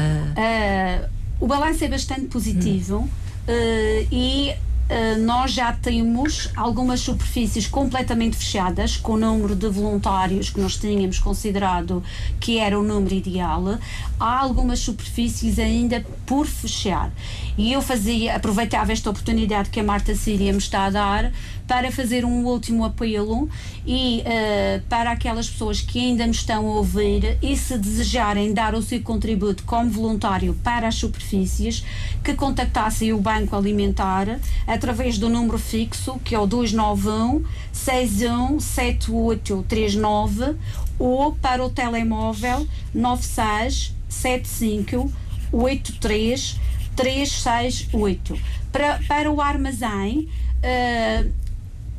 O 1.40 1.46
balanço 1.46 1.84
é 1.84 1.88
bastante 1.88 2.26
positivo 2.26 2.98
uh, 2.98 4.08
e 4.12 4.52
Uh, 4.90 5.16
nós 5.20 5.52
já 5.52 5.72
temos 5.72 6.50
algumas 6.56 6.98
superfícies 6.98 7.68
completamente 7.68 8.36
fechadas, 8.36 8.96
com 8.96 9.12
o 9.12 9.16
número 9.16 9.54
de 9.54 9.68
voluntários 9.68 10.50
que 10.50 10.60
nós 10.60 10.76
tínhamos 10.76 11.20
considerado 11.20 12.02
que 12.40 12.58
era 12.58 12.76
o 12.76 12.82
número 12.82 13.14
ideal. 13.14 13.78
Há 14.18 14.40
algumas 14.40 14.80
superfícies 14.80 15.60
ainda 15.60 16.04
por 16.26 16.44
fechar. 16.44 17.12
E 17.56 17.72
eu 17.72 17.80
fazia, 17.80 18.34
aproveitava 18.34 18.90
esta 18.90 19.08
oportunidade 19.08 19.70
que 19.70 19.78
a 19.78 19.84
Marta 19.84 20.12
Síria 20.16 20.50
me 20.50 20.58
está 20.58 20.86
a 20.86 20.90
dar 20.90 21.32
para 21.70 21.90
fazer 21.92 22.24
um 22.24 22.44
último 22.46 22.84
apelo 22.84 23.48
e 23.86 24.24
uh, 24.26 24.82
para 24.88 25.12
aquelas 25.12 25.48
pessoas 25.48 25.80
que 25.80 26.00
ainda 26.00 26.26
me 26.26 26.32
estão 26.32 26.66
a 26.66 26.74
ouvir 26.74 27.38
e 27.40 27.56
se 27.56 27.78
desejarem 27.78 28.52
dar 28.52 28.74
o 28.74 28.82
seu 28.82 29.00
contributo 29.00 29.62
como 29.62 29.88
voluntário 29.88 30.52
para 30.64 30.88
as 30.88 30.96
superfícies, 30.96 31.84
que 32.24 32.34
contactassem 32.34 33.12
o 33.12 33.20
Banco 33.20 33.54
Alimentar 33.54 34.40
através 34.66 35.16
do 35.16 35.28
número 35.28 35.58
fixo 35.58 36.18
que 36.24 36.34
é 36.34 36.38
o 36.40 36.44
291 36.44 37.44
617839 37.72 40.56
ou 40.98 41.34
para 41.34 41.64
o 41.64 41.70
telemóvel 41.70 42.66
96 42.92 43.94
75 44.08 45.08
83 45.52 46.58
368. 46.96 48.36
Para, 48.72 48.98
para 49.06 49.30
o 49.30 49.40
armazém, 49.40 50.28
uh, 50.58 51.39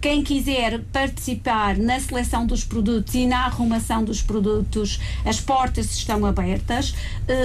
quem 0.02 0.24
quiser 0.24 0.82
participar 0.92 1.78
na 1.78 2.00
seleção 2.00 2.48
dos 2.48 2.64
produtos 2.64 3.14
e 3.14 3.28
na 3.28 3.46
arrumação 3.46 4.04
dos 4.04 4.20
produtos, 4.20 5.00
as 5.24 5.40
portas 5.40 5.92
estão 5.96 6.26
abertas. 6.26 6.90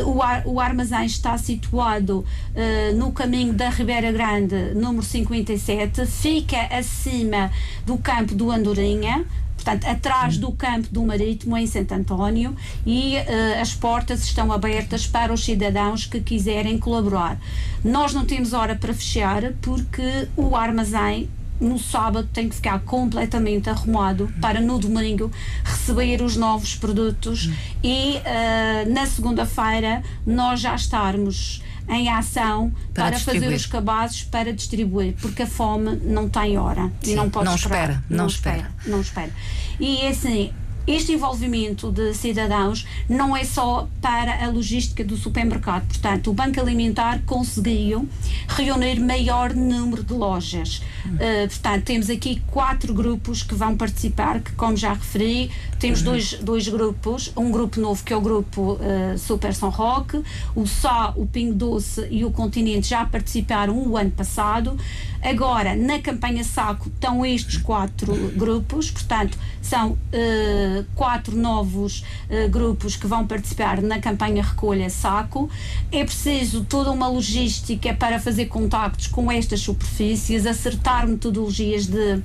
Uh, 0.05 0.09
o, 0.09 0.23
ar, 0.23 0.43
o, 0.47 0.59
armazém 0.59 1.05
está 1.05 1.37
situado 1.37 2.25
uh, 2.25 2.97
no 2.97 3.13
caminho 3.13 3.53
da 3.53 3.69
Ribeira 3.69 4.11
Grande, 4.11 4.75
número 4.75 5.05
57, 5.05 6.07
fica 6.07 6.63
acima 6.75 7.51
do 7.85 7.99
campo 7.99 8.35
do 8.35 8.51
Andorinha, 8.51 9.27
portanto, 9.55 9.85
atrás 9.85 10.39
do 10.39 10.51
campo 10.51 10.89
do 10.91 11.05
Marítimo, 11.05 11.59
em 11.59 11.67
Santo 11.67 11.93
António, 11.93 12.57
e 12.87 13.17
uh, 13.17 13.61
as 13.61 13.75
portas 13.75 14.25
estão 14.25 14.51
abertas 14.51 15.07
para 15.07 15.31
os 15.31 15.45
cidadãos 15.45 16.07
que 16.07 16.21
quiserem 16.21 16.79
colaborar. 16.79 17.39
Nós 17.85 18.15
não 18.15 18.25
temos 18.25 18.55
hora 18.55 18.75
para 18.75 18.95
fechar 18.95 19.53
porque 19.61 20.27
o 20.37 20.57
armazém 20.57 21.29
no 21.61 21.79
sábado 21.79 22.29
tem 22.33 22.49
que 22.49 22.55
ficar 22.57 22.81
completamente 22.81 23.71
arrumado 23.71 24.33
para 24.41 24.61
no 24.61 24.79
domingo 24.79 25.31
receber 25.65 26.23
os 26.23 26.37
novos 26.37 26.75
produtos 26.75 27.51
e 27.83 28.17
uh, 28.17 28.93
na 28.93 29.07
segunda-feira 29.07 30.03
nós 30.27 30.61
já 30.61 30.75
estarmos 30.75 31.63
em 31.89 32.09
ação 32.09 32.73
para, 32.93 33.11
para 33.11 33.21
fazer 33.21 33.53
os 33.53 33.67
cabazes 33.67 34.25
para 34.25 34.53
distribuir, 34.53 35.15
porque 35.21 35.43
a 35.43 35.47
fome 35.47 35.97
não 36.03 36.29
tem 36.29 36.59
hora 36.59 36.91
Sim, 37.01 37.13
e 37.13 37.15
não 37.15 37.31
pode 37.31 37.47
não 37.47 37.55
esperar. 37.55 37.79
Espera, 37.79 38.05
não, 38.11 38.17
não 38.17 38.27
espera, 38.27 38.57
espera. 38.57 38.75
Não 38.87 39.01
espera. 39.01 39.31
E 39.79 40.07
assim, 40.07 40.53
este 40.87 41.13
envolvimento 41.13 41.91
de 41.91 42.15
cidadãos 42.15 42.87
não 43.09 43.37
é 43.37 43.45
só 43.45 43.89
para 44.01 44.45
a 44.45 44.49
logística 44.49 45.03
do 45.03 45.17
supermercado. 45.17 45.87
Portanto, 45.87 46.31
o 46.31 46.33
Banco 46.33 46.61
Alimentar 46.61 47.21
conseguiu 47.27 48.09
reunir 48.49 49.01
maior 49.01 49.55
número 49.55 50.05
de 50.05 50.13
lojas. 50.13 50.83
Uh, 51.07 51.49
portanto, 51.49 51.85
temos 51.85 52.11
aqui 52.11 52.43
quatro 52.51 52.93
grupos 52.95 53.43
que 53.43 53.55
vão 53.55 53.77
participar, 53.77 54.41
que, 54.41 54.53
como 54.53 54.77
já 54.77 54.93
referi, 54.93 55.51
temos 55.79 56.01
uhum. 56.01 56.07
dois, 56.07 56.33
dois 56.35 56.69
grupos. 56.69 57.33
Um 57.37 57.51
grupo 57.51 57.81
novo, 57.81 58.03
que 58.05 58.13
é 58.13 58.17
o 58.17 58.21
grupo 58.21 58.73
uh, 58.75 59.19
Super 59.19 59.55
São 59.55 59.71
Roque, 59.71 60.23
o 60.55 60.67
Sá, 60.67 61.13
o 61.17 61.27
Pingo 61.27 61.55
Doce 61.55 62.07
e 62.11 62.25
o 62.25 62.31
Continente 62.31 62.89
já 62.89 63.05
participaram 63.05 63.77
o 63.77 63.97
ano 63.97 64.11
passado. 64.11 64.77
Agora, 65.23 65.75
na 65.75 65.99
campanha 65.99 66.45
Saco, 66.45 66.89
estão 66.89 67.25
estes 67.25 67.57
quatro 67.57 68.15
grupos, 68.37 68.91
portanto, 68.91 69.39
são 69.61 69.93
uh, 69.93 70.85
quatro 70.95 71.37
novos 71.37 72.05
uh, 72.31 72.49
grupos 72.49 72.97
que 72.97 73.07
vão 73.07 73.27
participar 73.27 73.83
na 73.83 73.99
campanha 73.99 74.43
Recolha 74.43 74.89
Saco. 74.91 75.51
É 75.91 76.05
preciso 76.05 76.65
toda 76.65 76.91
uma 76.91 77.09
logística 77.09 77.93
para 77.95 78.21
fazer 78.21 78.47
contactos 78.47 79.07
com 79.07 79.31
estas 79.31 79.61
superfícies, 79.61 80.47
acertar 80.47 81.07
metodologias 81.09 81.87
de 81.87 82.23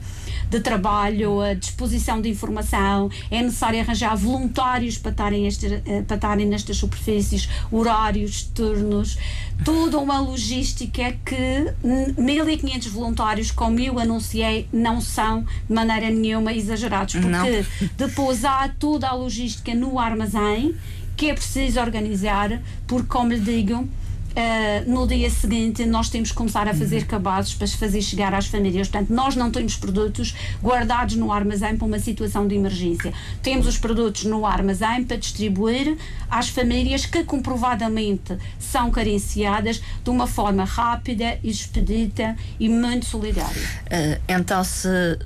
de 0.52 0.60
trabalho, 0.60 1.40
a 1.40 1.54
disposição 1.54 2.22
de 2.22 2.28
informação, 2.28 3.10
é 3.32 3.42
necessário 3.42 3.80
arranjar 3.80 4.18
voluntários 4.18 4.98
para 4.98 5.12
estarem, 5.12 5.48
este, 5.48 5.82
eh, 5.86 6.02
para 6.06 6.16
estarem 6.18 6.46
nestas 6.46 6.76
superfícies, 6.76 7.48
horários, 7.72 8.44
turnos, 8.44 9.18
toda 9.64 9.98
uma 9.98 10.20
logística 10.20 11.14
que 11.26 11.74
1.500 11.84 12.81
voluntários, 12.90 13.52
como 13.52 13.80
eu 13.80 14.00
anunciei, 14.00 14.68
não 14.72 15.02
são 15.02 15.42
de 15.42 15.74
maneira 15.74 16.10
nenhuma 16.10 16.54
exagerados, 16.54 17.14
porque 17.14 17.28
não. 17.28 17.46
depois 17.98 18.44
há 18.46 18.70
toda 18.70 19.08
a 19.08 19.14
logística 19.14 19.74
no 19.74 20.00
armazém 20.00 20.76
que 21.16 21.30
é 21.30 21.34
preciso 21.34 21.80
organizar, 21.80 22.60
porque, 22.88 23.08
como 23.08 23.32
lhe 23.32 23.40
digo, 23.40 23.88
Uh, 24.32 24.90
no 24.90 25.06
dia 25.06 25.30
seguinte 25.30 25.86
nós 25.86 26.10
temos 26.10 26.32
que 26.32 26.38
começar 26.38 26.68
a 26.68 26.74
fazer 26.74 27.06
cabazes 27.06 27.54
para 27.54 27.68
fazer 27.68 28.02
chegar 28.02 28.34
às 28.34 28.48
famílias. 28.48 28.88
Portanto, 28.88 29.14
nós 29.14 29.36
não 29.36 29.52
temos 29.52 29.76
produtos 29.76 30.34
guardados 30.64 31.16
no 31.16 31.32
armazém 31.32 31.76
para 31.76 31.86
uma 31.86 32.00
situação 32.00 32.48
de 32.48 32.56
emergência. 32.56 33.14
Temos 33.42 33.68
os 33.68 33.78
produtos 33.78 34.24
no 34.24 34.46
armazém 34.46 35.04
para 35.04 35.18
distribuir 35.18 35.98
às 36.30 36.50
famílias 36.50 37.06
que 37.06 37.24
comprovadamente 37.24 38.38
são 38.58 38.90
carenciadas 38.90 39.82
de 40.04 40.10
uma 40.10 40.28
forma 40.28 40.64
rápida, 40.64 41.38
expedita 41.44 42.38
e 42.60 42.70
muito 42.70 43.06
solidária. 43.06 43.62
Uh, 43.88 44.22
então, 44.30 44.64
se 44.64 45.20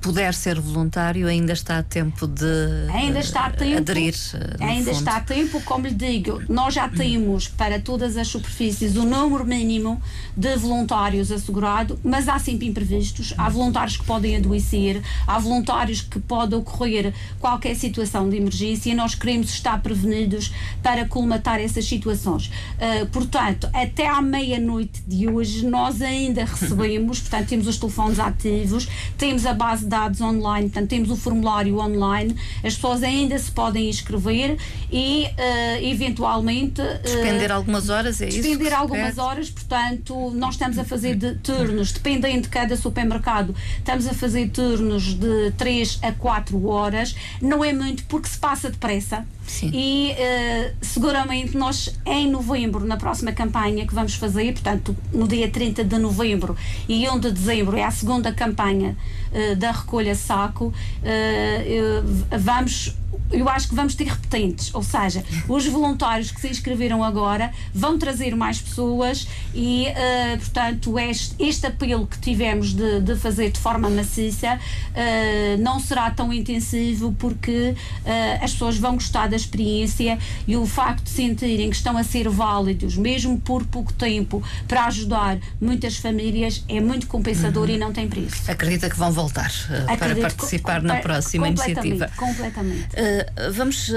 puder 0.00 0.34
ser 0.34 0.58
voluntário, 0.58 1.26
ainda 1.26 1.52
está 1.52 1.78
a 1.78 1.82
tempo 1.82 2.26
de 2.26 2.46
ainda 2.92 3.20
está 3.20 3.46
a 3.46 3.50
tempo, 3.50 3.78
aderir. 3.78 4.14
Eh, 4.34 4.64
ainda 4.64 4.86
fundo. 4.86 4.98
está 4.98 5.16
a 5.16 5.20
tempo, 5.20 5.60
como 5.62 5.86
lhe 5.86 5.94
digo, 5.94 6.42
nós 6.48 6.74
já 6.74 6.88
temos 6.88 7.48
para 7.48 7.78
todas 7.78 8.16
as 8.16 8.28
superfícies 8.28 8.96
o 8.96 9.04
número 9.04 9.44
mínimo 9.44 10.00
de 10.36 10.56
voluntários 10.56 11.30
assegurado, 11.30 11.98
mas 12.02 12.28
há 12.28 12.38
sempre 12.38 12.66
imprevistos. 12.66 13.34
Há 13.36 13.48
voluntários 13.48 13.96
que 13.96 14.04
podem 14.04 14.36
adoecer, 14.36 15.02
há 15.26 15.38
voluntários 15.38 16.00
que 16.00 16.18
pode 16.18 16.54
ocorrer 16.54 17.12
qualquer 17.38 17.74
situação 17.76 18.28
de 18.28 18.36
emergência 18.36 18.90
e 18.90 18.94
nós 18.94 19.14
queremos 19.14 19.50
estar 19.50 19.80
prevenidos 19.82 20.52
para 20.82 21.04
colmatar 21.06 21.60
essas 21.60 21.84
situações. 21.84 22.46
Uh, 22.46 23.06
portanto, 23.06 23.68
até 23.72 24.06
à 24.06 24.22
meia-noite 24.22 25.02
de 25.06 25.28
hoje, 25.28 25.66
nós 25.66 26.00
ainda 26.00 26.44
recebemos, 26.44 27.20
portanto, 27.20 27.48
temos 27.48 27.66
os 27.66 27.76
telefones 27.76 28.18
ativos, 28.18 28.88
temos 29.18 29.44
a 29.44 29.52
base 29.52 29.89
dados 29.90 30.20
online, 30.20 30.70
portanto, 30.70 30.88
temos 30.88 31.10
o 31.10 31.16
formulário 31.16 31.78
online, 31.78 32.34
as 32.64 32.74
pessoas 32.74 33.02
ainda 33.02 33.38
se 33.38 33.50
podem 33.50 33.88
inscrever 33.88 34.56
e, 34.90 35.26
uh, 35.26 35.84
eventualmente. 35.84 36.80
Uh, 36.80 37.02
despender 37.02 37.52
algumas 37.52 37.90
horas, 37.90 38.22
é 38.22 38.28
isso? 38.28 38.40
Despender 38.40 38.72
algumas 38.72 39.18
horas, 39.18 39.50
portanto, 39.50 40.30
nós 40.30 40.54
estamos 40.54 40.78
a 40.78 40.84
fazer 40.84 41.16
de 41.16 41.34
turnos, 41.36 41.92
dependendo 41.92 42.42
de 42.42 42.48
cada 42.48 42.76
supermercado, 42.76 43.54
estamos 43.78 44.06
a 44.06 44.14
fazer 44.14 44.48
turnos 44.50 45.14
de 45.14 45.50
3 45.58 45.98
a 46.02 46.12
4 46.12 46.66
horas. 46.66 47.14
Não 47.42 47.64
é 47.64 47.72
muito 47.72 48.04
porque 48.04 48.28
se 48.28 48.38
passa 48.38 48.70
depressa. 48.70 49.26
Sim. 49.46 49.70
E 49.74 50.12
uh, 50.12 50.76
seguramente 50.80 51.56
nós, 51.56 51.92
em 52.06 52.30
novembro, 52.30 52.86
na 52.86 52.96
próxima 52.96 53.32
campanha 53.32 53.84
que 53.86 53.92
vamos 53.92 54.14
fazer, 54.14 54.52
portanto, 54.52 54.96
no 55.12 55.26
dia 55.26 55.50
30 55.50 55.82
de 55.82 55.98
novembro 55.98 56.56
e 56.88 57.08
1 57.08 57.18
de 57.18 57.32
dezembro, 57.32 57.76
é 57.76 57.84
a 57.84 57.90
segunda 57.90 58.32
campanha 58.32 58.96
uh, 59.32 59.56
da 59.56 59.72
recolha 59.72 60.14
saco, 60.14 60.66
uh, 60.66 62.38
vamos 62.38 62.94
eu 63.32 63.48
acho 63.48 63.68
que 63.68 63.74
vamos 63.74 63.94
ter 63.94 64.04
repetentes, 64.04 64.74
ou 64.74 64.82
seja, 64.82 65.24
os 65.48 65.66
voluntários 65.66 66.30
que 66.30 66.40
se 66.40 66.48
inscreveram 66.48 67.02
agora 67.02 67.52
vão 67.72 67.98
trazer 67.98 68.34
mais 68.34 68.60
pessoas 68.60 69.26
e, 69.54 69.86
uh, 69.88 70.38
portanto, 70.38 70.98
este, 70.98 71.34
este, 71.38 71.66
apelo 71.66 72.06
que 72.06 72.18
tivemos 72.18 72.72
de, 72.72 73.00
de 73.00 73.16
fazer 73.16 73.50
de 73.50 73.60
forma 73.60 73.88
maciça 73.88 74.54
uh, 74.58 75.62
não 75.62 75.78
será 75.78 76.10
tão 76.10 76.32
intensivo 76.32 77.14
porque 77.18 77.74
uh, 78.04 78.44
as 78.44 78.52
pessoas 78.52 78.76
vão 78.76 78.94
gostar 78.94 79.28
da 79.28 79.36
experiência 79.36 80.18
e 80.46 80.56
o 80.56 80.66
facto 80.66 81.04
de 81.04 81.10
sentirem 81.10 81.70
que 81.70 81.76
estão 81.76 81.96
a 81.96 82.02
ser 82.02 82.28
válidos, 82.28 82.96
mesmo 82.96 83.38
por 83.40 83.64
pouco 83.64 83.92
tempo, 83.92 84.42
para 84.66 84.86
ajudar 84.86 85.38
muitas 85.60 85.96
famílias, 85.96 86.64
é 86.68 86.80
muito 86.80 87.06
compensador 87.06 87.68
uhum. 87.68 87.74
e 87.76 87.78
não 87.78 87.92
tem 87.92 88.08
preço. 88.08 88.50
Acredita 88.50 88.90
que 88.90 88.96
vão 88.96 89.12
voltar 89.20 89.52
para 89.98 90.16
participar 90.16 90.82
na 90.82 90.96
próxima 90.96 91.46
completamente, 91.46 91.86
iniciativa? 91.88 92.10
Completamente. 92.16 92.88
Eh, 92.94 93.26
vamos 93.52 93.88
uh, 93.90 93.94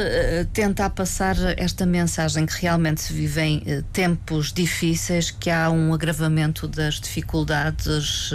tentar 0.52 0.90
passar 0.90 1.36
esta 1.58 1.86
mensagem 1.86 2.46
que 2.46 2.62
realmente 2.62 3.02
se 3.02 3.14
vivem 3.14 3.64
uh, 3.66 3.84
tempos 3.94 4.52
difíceis, 4.52 5.32
que 5.32 5.50
há 5.50 5.70
um 5.70 5.94
agravamento 5.94 6.68
das 6.68 7.00
dificuldades 7.00 8.32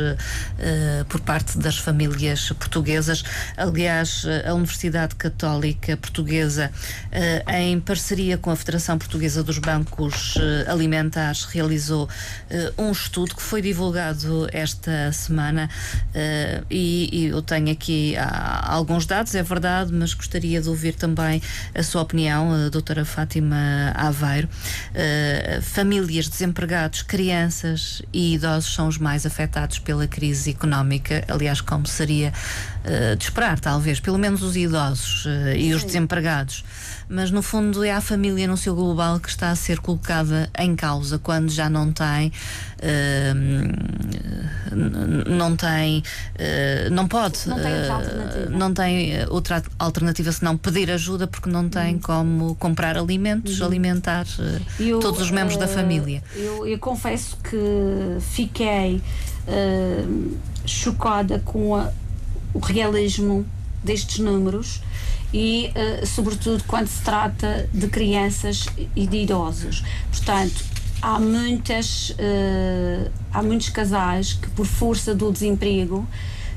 por 1.09 1.20
parte 1.20 1.59
das 1.59 1.79
famílias 1.79 2.51
portuguesas. 2.53 3.22
Aliás, 3.57 4.24
a 4.46 4.55
Universidade 4.55 5.14
Católica 5.14 5.96
Portuguesa, 5.96 6.70
em 7.48 7.79
parceria 7.81 8.38
com 8.38 8.51
a 8.51 8.57
Federação 8.57 8.98
Portuguesa 8.98 9.42
dos 9.42 9.59
Bancos 9.59 10.35
Alimentares, 10.66 11.44
realizou 11.44 12.09
um 12.77 12.90
estudo 12.92 13.35
que 13.35 13.42
foi 13.42 13.61
divulgado 13.62 14.48
esta 14.53 15.12
semana 15.12 15.68
e, 16.78 17.08
e 17.12 17.26
eu 17.26 17.42
tenho 17.42 17.70
aqui 17.70 18.16
ah, 18.16 18.72
alguns 18.72 19.04
dados, 19.04 19.34
é 19.34 19.42
verdade, 19.42 19.92
mas 19.92 20.14
gostaria 20.14 20.60
de 20.60 20.68
ouvir 20.68 20.94
também 20.94 21.42
a 21.74 21.82
sua 21.82 22.02
opinião, 22.02 22.52
a 22.52 22.68
doutora 22.68 23.04
Fátima 23.04 23.92
Aveiro. 23.94 24.48
Uh, 24.48 25.62
famílias, 25.62 26.28
desempregados, 26.28 27.02
crianças 27.02 28.02
e 28.12 28.34
idosos 28.34 28.72
são 28.72 28.88
os 28.88 28.98
mais 28.98 29.26
afetados 29.26 29.78
pela 29.78 30.06
crise 30.06 30.50
económica, 30.50 31.24
aliás, 31.28 31.60
como 31.60 31.86
seria 31.86 32.32
uh, 32.88 33.16
de 33.16 33.24
esperar, 33.24 33.61
talvez, 33.61 34.01
pelo 34.01 34.18
menos 34.18 34.42
os 34.42 34.57
idosos 34.57 35.27
uh, 35.27 35.57
e 35.57 35.72
os 35.74 35.85
desempregados 35.85 36.64
mas 37.09 37.31
no 37.31 37.40
fundo 37.40 37.83
é 37.83 37.92
a 37.92 38.01
família 38.01 38.46
no 38.46 38.57
seu 38.57 38.74
global 38.74 39.18
que 39.18 39.29
está 39.29 39.51
a 39.51 39.57
ser 39.57 39.79
colocada 39.81 40.51
em 40.59 40.77
causa 40.77 41.18
quando 41.18 41.51
já 41.51 41.70
não 41.70 41.90
tem 41.90 42.31
uh, 42.79 43.35
não 45.27 45.57
tem 45.57 46.03
uh, 46.35 46.90
não 46.90 47.09
pode 47.09 47.48
não 47.48 47.57
tem, 47.57 47.72
uh, 47.72 48.51
não 48.51 48.74
tem 48.74 49.27
outra 49.31 49.62
alternativa 49.79 50.31
senão 50.31 50.57
pedir 50.57 50.90
ajuda 50.90 51.27
porque 51.27 51.48
não 51.48 51.68
tem 51.68 51.94
uhum. 51.94 52.01
como 52.01 52.55
comprar 52.57 52.98
alimentos, 52.98 53.61
uhum. 53.61 53.66
alimentar 53.66 54.27
eu, 54.79 55.01
todos 55.01 55.20
os 55.20 55.31
membros 55.31 55.57
da 55.57 55.66
família. 55.66 56.22
Eu, 56.35 56.66
eu, 56.66 56.79
confesso 56.79 57.37
que 57.38 58.20
fiquei 58.20 59.01
chocada 60.66 61.38
com 61.40 61.74
a, 61.74 61.90
o 62.54 62.58
realismo 62.58 63.46
destes 63.82 64.18
números 64.18 64.82
e, 65.32 65.70
uh, 65.70 66.06
sobretudo, 66.06 66.64
quando 66.64 66.88
se 66.88 67.02
trata 67.02 67.68
de 67.72 67.88
crianças 67.88 68.66
e 68.96 69.06
de 69.06 69.18
idosos. 69.18 69.84
Portanto, 70.11 70.64
há 71.00 71.18
muitas 71.18 72.11
uh, 72.11 73.11
há 73.32 73.42
muitos 73.42 73.68
casais 73.68 74.32
que 74.32 74.48
por 74.50 74.66
força 74.66 75.14
do 75.14 75.30
desemprego 75.30 76.06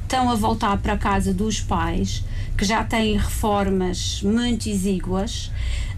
estão 0.04 0.30
a 0.30 0.36
voltar 0.36 0.78
para 0.78 0.94
a 0.94 0.98
casa 0.98 1.34
dos 1.34 1.62
pais 1.62 2.24
que 2.58 2.66
já 2.66 2.84
têm 2.84 3.18
reformas 3.18 4.22
muito 4.24 4.68
exíguas 4.68 5.52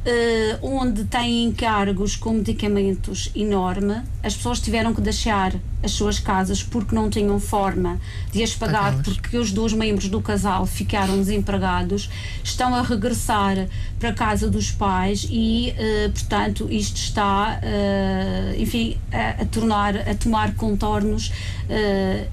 uh, 0.05 0.67
onde 0.67 1.05
têm 1.05 1.45
encargos 1.45 2.15
com 2.15 2.33
medicamentos 2.33 3.31
enorme 3.35 4.01
as 4.23 4.35
pessoas 4.35 4.61
tiveram 4.61 4.93
que 4.93 5.01
deixar 5.01 5.53
as 5.83 5.91
suas 5.91 6.17
casas 6.17 6.63
porque 6.63 6.95
não 6.95 7.09
tinham 7.09 7.37
forma 7.41 7.99
de 8.31 8.41
as 8.41 8.55
pagar, 8.55 9.03
porque 9.03 9.35
os 9.37 9.51
dois 9.51 9.73
membros 9.73 10.07
do 10.07 10.21
casal 10.21 10.65
ficaram 10.65 11.17
desempregados, 11.17 12.09
estão 12.41 12.73
a 12.73 12.81
regressar 12.81 13.67
para 13.99 14.09
a 14.09 14.13
casa 14.13 14.49
dos 14.49 14.71
pais 14.71 15.27
e, 15.29 15.73
uh, 15.77 16.09
portanto, 16.11 16.69
isto 16.71 16.95
está, 16.95 17.59
uh, 17.61 18.61
enfim, 18.61 18.97
a, 19.11 19.41
a, 19.41 19.45
tornar, 19.45 19.97
a 19.97 20.15
tomar 20.15 20.55
contornos 20.55 21.31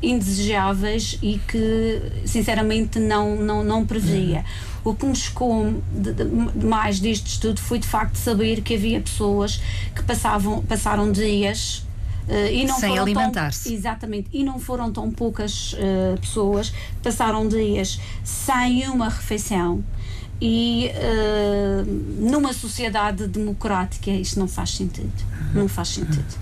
indesejáveis 0.03 1.19
e 1.23 1.41
que, 1.49 2.01
sinceramente, 2.25 3.01
não, 3.01 3.35
não, 3.37 3.65
não 3.65 3.85
previa. 3.87 4.39
Uhum. 4.39 4.70
O 4.85 4.95
que 4.95 5.07
me 5.07 5.15
chocou 5.15 5.83
de, 5.93 6.13
de, 6.13 6.65
mais 6.65 7.01
deste 7.01 7.27
estudo 7.27 7.61
foi 7.61 7.79
de 7.79 7.87
facto 7.87 8.17
saber 8.17 8.63
que 8.63 8.75
havia 8.75 9.01
pessoas 9.01 9.61
que 9.95 10.03
passavam, 10.03 10.63
passaram 10.63 11.11
dias 11.11 11.85
Uh, 12.29 12.53
e 12.53 12.65
não 12.65 12.79
Sem 12.79 12.97
alimentar-se. 12.97 13.75
Exatamente. 13.75 14.29
E 14.33 14.45
não 14.45 14.61
foram 14.61 14.93
tão 14.93 15.11
poucas 15.11 15.73
uh, 15.73 16.21
pessoas 16.21 16.71
que 16.71 17.03
passaram 17.03 17.49
dias 17.49 17.99
sem 18.23 18.89
uma 18.89 19.09
refeição. 19.09 19.83
E 20.41 20.93
uh, 20.95 22.31
numa 22.31 22.53
sociedade 22.53 23.27
democrática 23.27 24.13
isto 24.13 24.39
não 24.39 24.47
faz 24.47 24.71
sentido. 24.71 25.13
Não 25.53 25.67
faz 25.67 25.89
sentido. 25.89 26.39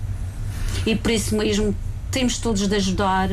E 0.85 0.95
por 0.95 1.11
isso 1.11 1.35
mesmo 1.35 1.75
temos 2.11 2.37
todos 2.37 2.67
de 2.67 2.75
ajudar 2.75 3.29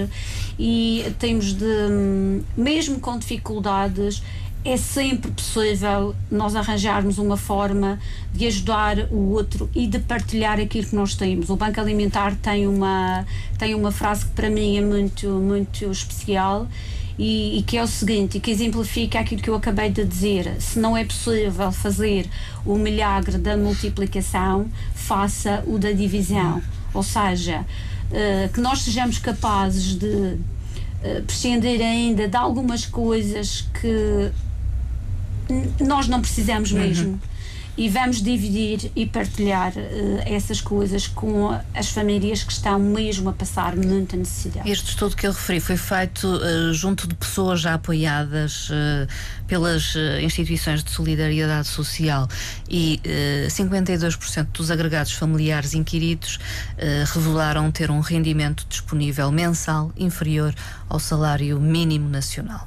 e 0.58 1.14
temos 1.18 1.52
de, 1.52 1.64
hum, 1.64 2.42
mesmo 2.56 3.00
com 3.00 3.18
dificuldades, 3.18 4.22
é 4.66 4.76
sempre 4.76 5.30
possível 5.30 6.14
nós 6.28 6.56
arranjarmos 6.56 7.18
uma 7.18 7.36
forma 7.36 8.00
de 8.34 8.46
ajudar 8.46 8.98
o 9.12 9.30
outro 9.30 9.70
e 9.72 9.86
de 9.86 10.00
partilhar 10.00 10.58
aquilo 10.58 10.88
que 10.88 10.96
nós 10.96 11.14
temos. 11.14 11.48
O 11.50 11.56
Banco 11.56 11.80
Alimentar 11.80 12.34
tem 12.42 12.66
uma, 12.66 13.24
tem 13.58 13.74
uma 13.74 13.92
frase 13.92 14.24
que 14.24 14.32
para 14.32 14.50
mim 14.50 14.76
é 14.76 14.80
muito, 14.80 15.28
muito 15.28 15.84
especial 15.90 16.66
e, 17.16 17.58
e, 17.58 17.62
que 17.62 17.76
é 17.76 17.82
o 17.82 17.86
seguinte, 17.86 18.38
e 18.38 18.40
que 18.40 18.50
exemplifica 18.50 19.20
aquilo 19.20 19.40
que 19.40 19.48
eu 19.48 19.54
acabei 19.54 19.88
de 19.88 20.04
dizer. 20.04 20.60
Se 20.60 20.80
não 20.80 20.96
é 20.96 21.04
possível 21.04 21.70
fazer 21.70 22.28
o 22.64 22.76
milagre 22.76 23.38
da 23.38 23.56
multiplicação, 23.56 24.66
faça 24.94 25.62
o 25.66 25.78
da 25.78 25.92
divisão. 25.92 26.60
Ou 26.92 27.04
seja, 27.04 27.60
uh, 28.10 28.52
que 28.52 28.60
nós 28.60 28.82
sejamos 28.82 29.18
capazes 29.18 29.96
de 29.96 30.06
uh, 30.06 31.22
prescindir 31.24 31.80
ainda 31.80 32.26
de 32.26 32.36
algumas 32.36 32.84
coisas 32.84 33.66
que 33.80 34.32
nós 35.80 36.08
não 36.08 36.20
precisamos 36.20 36.72
uhum. 36.72 36.78
mesmo. 36.78 37.20
E 37.78 37.90
vamos 37.90 38.22
dividir 38.22 38.90
e 38.96 39.04
partilhar 39.04 39.70
uh, 39.76 40.22
essas 40.24 40.62
coisas 40.62 41.06
com 41.06 41.50
as 41.74 41.90
famílias 41.90 42.42
que 42.42 42.50
estão 42.50 42.78
mesmo 42.78 43.28
a 43.28 43.34
passar 43.34 43.76
muita 43.76 44.16
necessidade. 44.16 44.70
Este 44.70 44.88
estudo 44.88 45.14
que 45.14 45.26
eu 45.26 45.32
referi 45.32 45.60
foi 45.60 45.76
feito 45.76 46.26
uh, 46.26 46.72
junto 46.72 47.06
de 47.06 47.14
pessoas 47.14 47.60
já 47.60 47.74
apoiadas 47.74 48.70
uh, 48.70 49.06
pelas 49.46 49.94
instituições 50.22 50.82
de 50.82 50.90
solidariedade 50.90 51.68
social 51.68 52.26
e 52.68 53.00
52% 53.46 54.46
dos 54.52 54.72
agregados 54.72 55.12
familiares 55.12 55.72
inquiridos 55.72 56.40
revelaram 57.14 57.70
ter 57.70 57.88
um 57.88 58.00
rendimento 58.00 58.66
disponível 58.68 59.30
mensal 59.30 59.92
inferior 59.96 60.52
ao 60.88 60.98
salário 60.98 61.60
mínimo 61.60 62.08
nacional. 62.08 62.66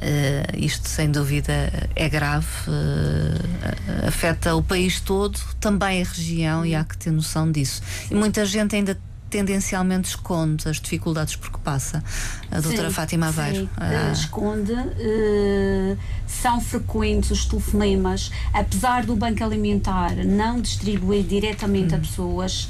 Uh, 0.00 0.56
isto, 0.56 0.88
sem 0.88 1.10
dúvida, 1.10 1.52
é 1.94 2.08
grave, 2.08 2.46
uh, 2.68 4.08
afeta 4.08 4.54
o 4.54 4.62
país 4.62 4.98
todo, 4.98 5.38
também 5.60 6.00
a 6.00 6.04
região, 6.06 6.64
e 6.64 6.74
há 6.74 6.82
que 6.82 6.96
ter 6.96 7.10
noção 7.10 7.52
disso. 7.52 7.82
E 8.10 8.14
muita 8.14 8.46
gente 8.46 8.74
ainda 8.74 8.98
tendencialmente 9.28 10.08
esconde 10.08 10.68
as 10.68 10.80
dificuldades 10.80 11.36
por 11.36 11.50
que 11.50 11.58
passa. 11.60 12.02
A 12.50 12.60
doutora 12.60 12.88
sim, 12.88 12.94
Fátima 12.94 13.28
Aveiro. 13.28 13.60
Sim, 13.60 13.68
ah. 13.76 14.10
esconde. 14.12 14.72
Uh, 14.72 15.96
são 16.26 16.60
frequentes 16.60 17.30
os 17.30 17.44
telefonemas, 17.44 18.30
apesar 18.52 19.04
do 19.04 19.14
Banco 19.14 19.44
Alimentar 19.44 20.16
não 20.24 20.60
distribuir 20.60 21.22
diretamente 21.22 21.94
hum. 21.94 21.98
a 21.98 22.00
pessoas. 22.00 22.68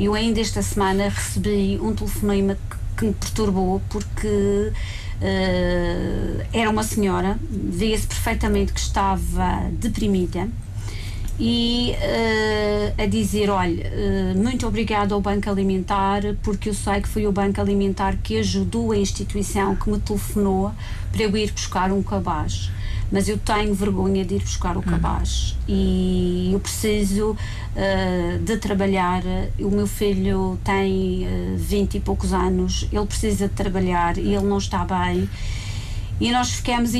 Eu 0.00 0.14
ainda 0.14 0.40
esta 0.40 0.62
semana 0.62 1.08
recebi 1.08 1.78
um 1.82 1.92
telefonema 1.92 2.54
que, 2.54 2.76
que 2.96 3.04
me 3.06 3.12
perturbou 3.12 3.82
porque 3.90 4.72
Uh, 5.20 6.46
era 6.52 6.70
uma 6.70 6.84
senhora, 6.84 7.36
via-se 7.50 8.06
perfeitamente 8.06 8.72
que 8.72 8.78
estava 8.78 9.68
deprimida 9.72 10.48
e 11.40 11.94
uh, 11.96 13.02
a 13.02 13.06
dizer: 13.06 13.50
Olha, 13.50 13.86
uh, 13.86 14.38
muito 14.38 14.66
obrigado 14.66 15.12
ao 15.12 15.20
Banco 15.20 15.50
Alimentar, 15.50 16.22
porque 16.42 16.68
eu 16.68 16.74
sei 16.74 17.00
que 17.00 17.08
foi 17.08 17.26
o 17.26 17.32
Banco 17.32 17.60
Alimentar 17.60 18.16
que 18.22 18.38
ajudou 18.38 18.92
a 18.92 18.96
instituição 18.96 19.74
que 19.74 19.90
me 19.90 19.98
telefonou 19.98 20.72
para 21.10 21.22
eu 21.22 21.36
ir 21.36 21.50
buscar 21.52 21.92
um 21.92 22.02
cabaz 22.02 22.70
mas 23.10 23.28
eu 23.28 23.38
tenho 23.38 23.74
vergonha 23.74 24.24
de 24.24 24.34
ir 24.34 24.40
buscar 24.40 24.76
o 24.76 24.82
cabaz 24.82 25.56
hum. 25.60 25.64
e 25.68 26.50
eu 26.52 26.60
preciso 26.60 27.30
uh, 27.30 28.38
de 28.40 28.56
trabalhar. 28.58 29.22
O 29.58 29.70
meu 29.70 29.86
filho 29.86 30.58
tem 30.62 31.26
uh, 31.26 31.56
20 31.56 31.94
e 31.96 32.00
poucos 32.00 32.32
anos, 32.32 32.86
ele 32.92 33.06
precisa 33.06 33.48
de 33.48 33.54
trabalhar 33.54 34.18
e 34.18 34.34
ele 34.34 34.44
não 34.44 34.58
está 34.58 34.84
bem. 34.84 35.28
E 36.20 36.32
nós 36.32 36.50
ficamos 36.50 36.92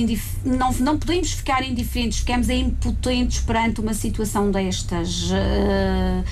não, 0.45 0.73
não 0.75 0.97
podemos 0.97 1.33
ficar 1.33 1.67
indiferentes, 1.67 2.21
ficamos 2.21 2.49
impotentes 2.49 3.41
perante 3.41 3.81
uma 3.81 3.93
situação 3.93 4.51
destas. 4.51 5.31
Uh, 5.31 6.25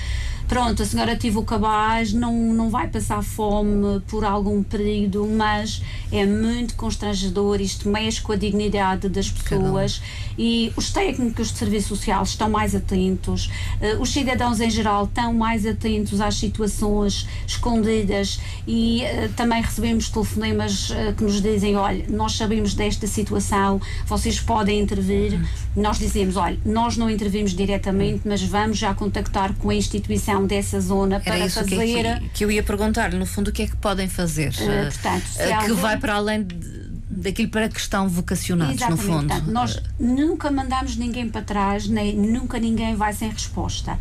pronto, 0.47 0.81
a 0.81 0.85
senhora 0.85 1.15
tive 1.15 1.37
o 1.37 1.43
cabaz, 1.43 2.13
não, 2.13 2.33
não 2.53 2.69
vai 2.69 2.87
passar 2.87 3.21
fome 3.21 3.99
por 4.07 4.23
algum 4.23 4.63
período, 4.63 5.27
mas 5.27 5.81
é 6.11 6.25
muito 6.25 6.75
constrangedor, 6.75 7.59
isto 7.61 7.89
mexe 7.89 8.21
com 8.21 8.31
a 8.31 8.35
dignidade 8.35 9.09
das 9.09 9.29
pessoas 9.29 10.01
e 10.37 10.71
os 10.75 10.91
técnicos 10.91 11.51
de 11.51 11.57
serviço 11.57 11.89
social 11.89 12.23
estão 12.23 12.49
mais 12.49 12.73
atentos, 12.75 13.49
uh, 13.81 14.01
os 14.01 14.11
cidadãos 14.11 14.59
em 14.59 14.69
geral 14.69 15.05
estão 15.05 15.33
mais 15.33 15.65
atentos 15.65 16.21
às 16.21 16.35
situações 16.35 17.27
escondidas 17.45 18.39
e 18.67 19.03
uh, 19.03 19.29
também 19.33 19.61
recebemos 19.61 20.09
telefonemas 20.09 20.91
uh, 20.91 21.13
que 21.15 21.23
nos 21.23 21.41
dizem, 21.41 21.75
olha, 21.75 22.05
nós 22.07 22.33
sabemos 22.33 22.73
desta 22.73 23.07
situação, 23.07 23.81
vocês 24.05 24.39
podem 24.39 24.79
intervir. 24.79 25.33
Uhum. 25.33 25.45
Nós 25.75 25.99
dizemos, 25.99 26.35
olha, 26.37 26.57
nós 26.65 26.97
não 26.97 27.09
intervimos 27.09 27.53
diretamente, 27.53 28.21
mas 28.25 28.41
vamos 28.41 28.77
já 28.77 28.93
contactar 28.93 29.53
com 29.55 29.69
a 29.69 29.75
instituição 29.75 30.36
dessa 30.45 30.79
zona 30.79 31.19
para 31.19 31.39
isso 31.39 31.59
fazer. 31.59 31.75
Que, 31.75 32.07
é 32.07 32.19
que, 32.19 32.29
que 32.29 32.45
eu 32.45 32.51
ia 32.51 32.63
perguntar, 32.63 33.11
no 33.13 33.25
fundo, 33.25 33.49
o 33.49 33.51
que 33.51 33.63
é 33.63 33.67
que 33.67 33.75
podem 33.77 34.07
fazer? 34.07 34.53
Uh, 34.53 34.91
portanto, 34.91 35.25
uh, 35.25 35.65
que 35.65 35.73
vai 35.73 35.97
para 35.97 36.15
além 36.15 36.43
de 36.43 36.87
daquilo 37.17 37.49
para 37.49 37.67
que 37.67 37.79
estão 37.79 38.07
vocacionados, 38.07 38.75
Exatamente. 38.75 39.05
no 39.05 39.13
fundo. 39.13 39.27
Portanto, 39.27 39.51
nós 39.51 39.81
nunca 39.99 40.51
mandamos 40.51 40.95
ninguém 40.95 41.27
para 41.27 41.41
trás, 41.41 41.87
nem 41.87 42.15
nunca 42.15 42.59
ninguém 42.59 42.95
vai 42.95 43.11
sem 43.11 43.29
resposta. 43.29 43.97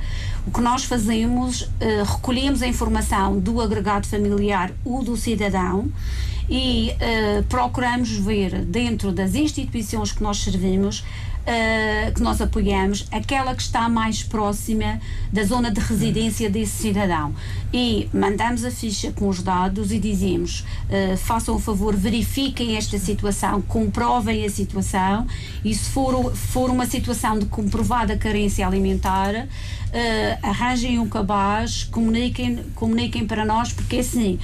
O 0.46 0.50
que 0.50 0.60
nós 0.60 0.84
fazemos, 0.84 1.62
uh, 1.62 2.04
recolhemos 2.04 2.62
a 2.62 2.66
informação 2.66 3.38
do 3.38 3.60
agregado 3.60 4.06
familiar 4.06 4.70
ou 4.84 5.02
do 5.02 5.16
cidadão 5.16 5.90
e 6.48 6.92
uh, 6.92 7.42
procuramos 7.44 8.10
ver 8.10 8.64
dentro 8.64 9.10
das 9.12 9.34
instituições 9.34 10.12
que 10.12 10.22
nós 10.22 10.38
servimos 10.38 11.02
uh, 11.46 12.12
que 12.12 12.22
nós 12.22 12.40
apoiamos, 12.40 13.06
aquela 13.10 13.54
que 13.54 13.62
está 13.62 13.88
mais 13.88 14.22
próxima 14.22 15.00
da 15.32 15.44
zona 15.44 15.70
de 15.70 15.80
residência 15.80 16.50
desse 16.50 16.82
cidadão. 16.82 17.34
E 17.72 18.08
mandamos 18.12 18.64
a 18.64 18.70
ficha 18.70 19.12
com 19.12 19.28
os 19.28 19.42
dados 19.42 19.92
e 19.92 19.98
dizemos: 19.98 20.60
uh, 20.60 21.16
façam 21.16 21.54
o 21.54 21.58
favor, 21.58 21.94
verifiquem 21.94 22.76
esta 22.76 22.98
situação, 22.98 23.62
comprovem 23.62 24.44
a 24.44 24.50
situação 24.50 25.26
e 25.64 25.74
se 25.74 25.90
for, 25.90 26.34
for 26.34 26.70
uma 26.70 26.86
situação 26.86 27.38
de 27.38 27.46
comprovada 27.46 28.16
carência 28.16 28.66
alimentar, 28.66 29.34
uh, 29.34 29.46
arranjem 30.42 30.98
um 30.98 31.08
cabaz, 31.08 31.84
comuniquem, 31.84 32.64
comuniquem 32.74 33.26
para 33.26 33.44
nós, 33.44 33.72
porque 33.72 33.96
assim 33.96 34.38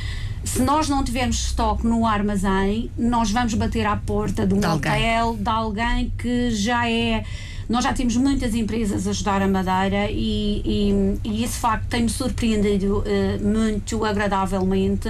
se 0.45 0.63
nós 0.63 0.89
não 0.89 1.05
tivermos 1.05 1.37
estoque 1.47 1.87
no 1.87 2.07
armazém, 2.07 2.91
nós 2.99 3.31
vamos 3.31 3.55
bater 3.55 3.87
à 3.87 3.97
porta 3.97 4.47
de 4.47 4.55
um 4.55 4.61
de 4.61 4.67
hotel, 4.67 5.27
alguém. 5.27 5.43
de 5.43 5.49
alguém 5.49 6.13
que 6.19 6.51
já 6.51 6.89
é 6.89 7.25
nós 7.69 7.85
já 7.85 7.93
temos 7.95 8.17
muitas 8.17 8.55
empresas 8.55 9.07
a 9.07 9.11
ajudar 9.11 9.41
a 9.41 9.49
Madeira 9.49 10.11
e, 10.11 10.63
e, 10.63 11.21
e 11.25 11.45
esse 11.45 11.59
facto 11.59 11.87
tem-me 11.87 12.09
surpreendido 12.09 12.99
uh, 12.99 13.43
muito 13.43 14.05
agradavelmente 14.05 15.09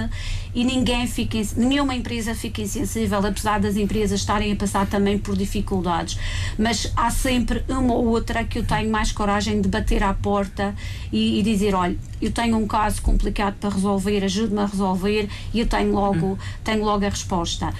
e 0.53 0.63
ninguém 0.63 1.07
fica, 1.07 1.37
nenhuma 1.57 1.95
empresa 1.95 2.35
fica 2.35 2.61
insensível, 2.61 3.25
apesar 3.25 3.59
das 3.59 3.75
empresas 3.75 4.19
estarem 4.19 4.51
a 4.51 4.55
passar 4.55 4.87
também 4.87 5.17
por 5.17 5.35
dificuldades. 5.35 6.17
Mas 6.57 6.91
há 6.95 7.09
sempre 7.09 7.63
uma 7.67 7.93
ou 7.93 8.07
outra 8.07 8.43
que 8.43 8.59
eu 8.59 8.63
tenho 8.63 8.91
mais 8.91 9.11
coragem 9.11 9.61
de 9.61 9.67
bater 9.67 10.03
à 10.03 10.13
porta 10.13 10.75
e, 11.11 11.39
e 11.39 11.43
dizer: 11.43 11.73
olha, 11.73 11.97
eu 12.21 12.31
tenho 12.31 12.57
um 12.57 12.67
caso 12.67 13.01
complicado 13.01 13.55
para 13.59 13.69
resolver, 13.69 14.23
ajude-me 14.23 14.61
a 14.61 14.65
resolver 14.65 15.27
e 15.53 15.59
eu 15.59 15.67
tenho 15.67 15.91
logo, 15.93 16.25
hum. 16.25 16.37
tenho 16.63 16.83
logo 16.83 17.05
a 17.05 17.09
resposta. 17.09 17.73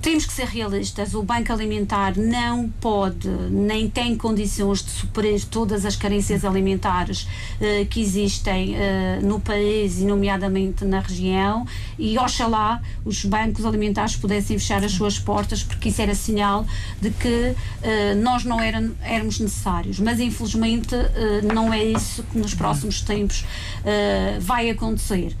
Temos 0.00 0.24
que 0.24 0.32
ser 0.32 0.46
realistas, 0.46 1.14
o 1.14 1.22
Banco 1.22 1.52
Alimentar 1.52 2.16
não 2.16 2.68
pode, 2.80 3.28
nem 3.50 3.90
tem 3.90 4.16
condições 4.16 4.82
de 4.82 4.90
superar 4.90 5.40
todas 5.50 5.84
as 5.84 5.96
carências 5.96 6.44
alimentares 6.44 7.22
uh, 7.22 7.84
que 7.90 8.00
existem 8.00 8.74
uh, 8.74 9.26
no 9.26 9.40
país 9.40 9.98
e 9.98 10.04
nomeadamente 10.04 10.84
na 10.84 11.00
região 11.00 11.66
e 11.98 12.05
oxalá 12.18 12.80
os 13.04 13.24
bancos 13.24 13.64
alimentares 13.64 14.16
pudessem 14.16 14.58
fechar 14.58 14.84
as 14.84 14.92
suas 14.92 15.18
portas, 15.18 15.62
porque 15.62 15.88
isso 15.88 16.02
era 16.02 16.14
sinal 16.14 16.66
de 17.00 17.10
que 17.10 17.28
uh, 17.28 18.22
nós 18.22 18.44
não 18.44 18.60
eram, 18.60 18.92
éramos 19.02 19.40
necessários. 19.40 19.98
Mas 19.98 20.20
infelizmente 20.20 20.94
uh, 20.94 21.54
não 21.54 21.72
é 21.72 21.82
isso 21.82 22.22
que 22.24 22.38
nos 22.38 22.54
próximos 22.54 23.00
tempos 23.00 23.40
uh, 23.40 24.40
vai 24.40 24.68
acontecer. 24.70 25.34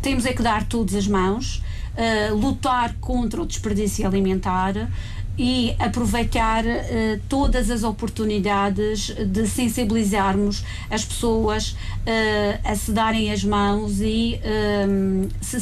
Temos 0.00 0.24
é 0.24 0.32
que 0.32 0.42
dar 0.42 0.64
todas 0.66 0.94
as 0.94 1.08
mãos, 1.08 1.60
lutar 2.40 2.94
contra 3.00 3.42
o 3.42 3.46
desperdício 3.46 4.06
alimentar 4.06 4.88
e 5.38 5.74
aproveitar 5.78 6.64
uh, 6.64 7.20
todas 7.28 7.70
as 7.70 7.84
oportunidades 7.84 9.14
de 9.24 9.46
sensibilizarmos 9.46 10.64
as 10.90 11.04
pessoas 11.04 11.70
uh, 11.70 11.76
a 12.64 12.74
se 12.74 12.90
darem 12.90 13.30
as 13.30 13.44
mãos 13.44 14.00
e 14.00 14.40
um, 14.88 15.28
se 15.40 15.60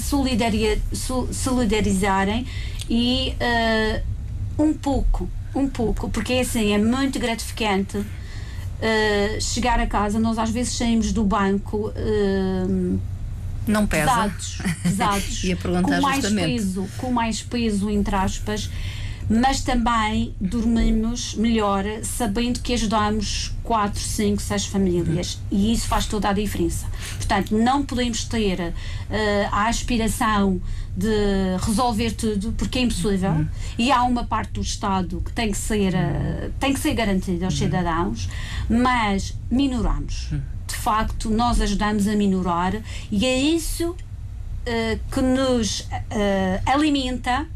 solidarizarem 1.31 2.47
e 2.89 3.35
uh, 3.39 4.63
um 4.63 4.73
pouco, 4.73 5.29
um 5.55 5.69
pouco, 5.69 6.09
porque 6.09 6.33
é 6.33 6.41
assim, 6.41 6.73
é 6.73 6.79
muito 6.79 7.19
gratificante 7.19 8.03
chegar 9.41 9.81
a 9.81 9.87
casa, 9.87 10.19
nós 10.19 10.39
às 10.39 10.51
vezes 10.51 10.77
saímos 10.77 11.11
do 11.11 11.25
banco 11.25 11.91
não 13.67 13.87
pesa. 13.87 14.05
pesados, 14.05 14.59
pesados 14.83 15.43
com 15.83 16.01
mais 16.03 16.31
peso, 16.31 16.87
com 16.99 17.11
mais 17.11 17.43
peso 17.43 17.89
entre 17.89 18.15
aspas 18.15 18.71
mas 19.29 19.61
também 19.61 20.35
dormimos 20.41 21.35
melhor 21.35 21.85
sabendo 22.03 22.61
que 22.61 22.73
ajudamos 22.73 23.53
4, 23.63 24.01
5, 24.01 24.41
6 24.41 24.67
famílias 24.67 25.41
e 25.51 25.73
isso 25.73 25.89
faz 25.89 26.07
toda 26.07 26.29
a 26.29 26.33
diferença. 26.33 26.87
Portanto, 27.17 27.57
não 27.57 27.85
podemos 27.85 28.25
ter 28.25 28.61
uh, 28.61 28.75
a 29.51 29.69
aspiração 29.69 30.61
de 30.97 31.57
resolver 31.61 32.13
tudo 32.13 32.53
porque 32.53 32.79
é 32.79 32.83
impossível 32.83 33.33
uhum. 33.33 33.49
e 33.77 33.91
há 33.91 34.03
uma 34.05 34.25
parte 34.25 34.53
do 34.53 34.61
Estado 34.61 35.21
que 35.21 35.33
tem 35.33 35.51
que 35.51 35.59
ser, 35.59 35.93
uh, 35.93 36.53
tem 36.61 36.73
que 36.73 36.81
ser 36.81 36.95
garantida 36.95 37.47
aos 37.47 37.55
uhum. 37.55 37.67
cidadãos, 37.67 38.29
mas 38.69 39.37
minoramos. 39.51 40.31
Uhum. 40.31 40.41
De 40.69 40.77
facto, 40.77 41.31
nós 41.31 41.61
ajudamos 41.61 42.07
a 42.07 42.15
minorar 42.15 42.75
e 43.11 43.27
é 43.27 43.37
isso 43.37 43.91
uh, 43.91 43.97
que 45.11 45.21
nos 45.21 45.89
alimenta 46.65 47.47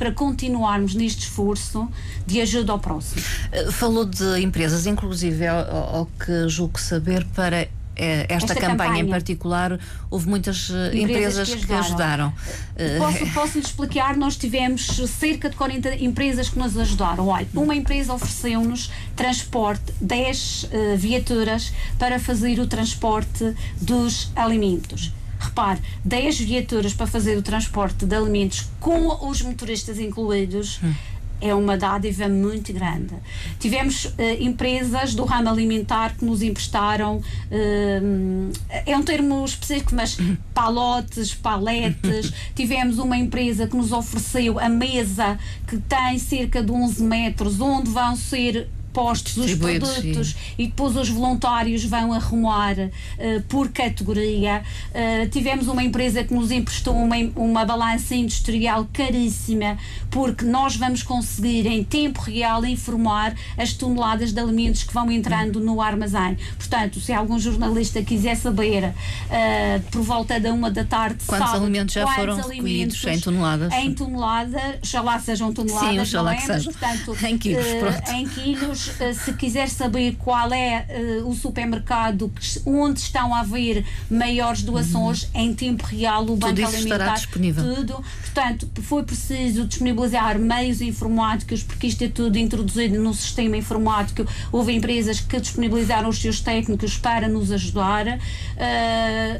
para 0.00 0.12
continuarmos 0.12 0.94
neste 0.94 1.24
esforço 1.24 1.86
de 2.26 2.40
ajuda 2.40 2.72
ao 2.72 2.78
próximo. 2.78 3.22
Eh, 3.52 3.70
falou 3.70 4.06
de 4.06 4.40
empresas, 4.40 4.86
inclusive, 4.86 5.46
ao, 5.46 5.96
ao 5.96 6.06
que 6.06 6.48
julgo 6.48 6.80
saber, 6.80 7.26
para 7.34 7.68
eh, 7.96 8.24
esta, 8.30 8.54
esta 8.54 8.54
campanha, 8.54 8.70
campanha, 8.70 9.00
em 9.02 9.08
particular, 9.10 9.78
houve 10.08 10.26
muitas 10.26 10.70
eh, 10.70 10.96
empresas, 10.96 11.50
empresas 11.50 11.64
que, 11.66 11.74
ajudaram. 11.74 12.32
Que 12.74 12.82
ajudaram. 12.82 13.12
Posso, 13.12 13.26
posso 13.38 13.58
lhe 13.58 13.64
explicar? 13.64 14.16
Nós 14.16 14.38
tivemos 14.38 14.86
cerca 15.18 15.50
de 15.50 15.56
40 15.56 15.96
empresas 15.96 16.48
que 16.48 16.58
nos 16.58 16.78
ajudaram. 16.78 17.28
Olha, 17.28 17.46
uma 17.54 17.74
empresa 17.74 18.14
ofereceu-nos 18.14 18.90
transporte, 19.14 19.92
10 20.00 20.62
uh, 20.62 20.96
viaturas 20.96 21.74
para 21.98 22.18
fazer 22.18 22.58
o 22.58 22.66
transporte 22.66 23.54
dos 23.78 24.32
alimentos. 24.34 25.12
Repare, 25.40 25.80
10 26.04 26.40
viaturas 26.40 26.94
para 26.94 27.06
fazer 27.06 27.36
o 27.36 27.42
transporte 27.42 28.04
de 28.04 28.14
alimentos 28.14 28.68
com 28.78 29.28
os 29.28 29.42
motoristas 29.42 29.98
incluídos. 29.98 30.78
Hum 30.82 30.94
é 31.40 31.54
uma 31.54 31.76
dádiva 31.76 32.28
muito 32.28 32.72
grande. 32.72 33.14
Tivemos 33.58 34.04
uh, 34.04 34.12
empresas 34.38 35.14
do 35.14 35.24
ramo 35.24 35.48
alimentar 35.48 36.16
que 36.16 36.24
nos 36.24 36.42
emprestaram, 36.42 37.16
uh, 37.16 38.52
é 38.86 38.96
um 38.96 39.02
termo 39.02 39.44
específico, 39.44 39.94
mas 39.94 40.18
hum. 40.18 40.36
palotes, 40.52 41.34
paletes. 41.34 42.32
Tivemos 42.54 42.98
uma 42.98 43.16
empresa 43.16 43.66
que 43.66 43.76
nos 43.76 43.90
ofereceu 43.90 44.58
a 44.58 44.68
mesa 44.68 45.38
que 45.66 45.78
tem 45.78 46.18
cerca 46.18 46.62
de 46.62 46.70
11 46.70 47.02
metros, 47.02 47.60
onde 47.60 47.90
vão 47.90 48.14
ser 48.14 48.68
postos 48.92 49.36
os 49.36 49.54
produtos 49.54 50.28
sim. 50.28 50.36
e 50.58 50.66
depois 50.66 50.96
os 50.96 51.08
voluntários 51.08 51.84
vão 51.84 52.12
arrumar 52.12 52.74
uh, 52.74 53.42
por 53.48 53.68
categoria. 53.68 54.62
Uh, 54.90 55.28
tivemos 55.28 55.68
uma 55.68 55.82
empresa 55.82 56.24
que 56.24 56.34
nos 56.34 56.50
emprestou 56.50 56.94
uma, 56.94 57.16
uma 57.36 57.64
balança 57.64 58.14
industrial 58.14 58.88
caríssima, 58.92 59.78
porque 60.10 60.44
nós 60.44 60.76
vamos 60.76 61.02
conseguir 61.02 61.66
em 61.66 61.84
tempo 61.84 62.20
real 62.20 62.64
informar 62.64 63.34
as 63.56 63.72
toneladas 63.72 64.32
de 64.32 64.40
alimentos 64.40 64.82
que 64.82 64.92
vão 64.92 65.10
entrando 65.10 65.60
no 65.60 65.80
armazém. 65.80 66.36
Portanto, 66.56 67.00
se 67.00 67.12
algum 67.12 67.38
jornalista 67.38 68.02
quiser 68.02 68.36
saber 68.36 68.84
uh, 68.84 69.80
por 69.90 70.02
volta 70.02 70.38
da 70.40 70.52
uma 70.52 70.70
da 70.70 70.84
tarde, 70.84 71.18
quantos 71.26 71.46
sábado, 71.46 71.64
alimentos 71.64 71.94
já 71.94 72.06
foram 72.06 72.36
recolhidos 72.36 73.04
em 73.04 73.20
toneladas? 73.20 73.72
Em 73.72 73.94
tonelada, 73.94 74.78
já 74.82 75.00
lá 75.00 75.18
sejam 75.18 75.52
toneladas, 75.52 76.08
Sim, 76.08 76.16
não 76.16 76.28
é? 76.28 76.36
que 76.36 76.64
portanto, 76.64 77.16
em 77.26 77.38
quilos, 77.38 77.66
em 78.12 78.28
quilos 78.28 78.89
eh, 78.98 79.12
se 79.12 79.32
quiser 79.34 79.68
saber 79.68 80.16
qual 80.16 80.52
é 80.52 80.86
uh, 81.22 81.28
o 81.28 81.34
supermercado 81.34 82.32
onde 82.66 83.00
estão 83.00 83.34
a 83.34 83.40
haver 83.40 83.84
maiores 84.10 84.62
doações, 84.62 85.24
uhum. 85.24 85.40
em 85.42 85.54
tempo 85.54 85.84
real 85.84 86.24
o 86.24 86.36
Banco 86.36 86.64
Alimentar. 86.64 87.14
disponível. 87.14 87.74
Tudo. 87.74 88.04
Portanto, 88.20 88.68
foi 88.82 89.02
preciso 89.02 89.66
disponibilizar 89.66 90.38
meios 90.38 90.80
informáticos, 90.80 91.62
porque 91.62 91.86
isto 91.86 92.04
é 92.04 92.08
tudo 92.08 92.36
introduzido 92.38 93.00
no 93.00 93.12
sistema 93.14 93.56
informático. 93.56 94.26
Houve 94.52 94.72
empresas 94.72 95.20
que 95.20 95.40
disponibilizaram 95.40 96.08
os 96.08 96.20
seus 96.20 96.40
técnicos 96.40 96.96
para 96.96 97.28
nos 97.28 97.50
ajudar. 97.50 98.06
Uh, 98.06 98.20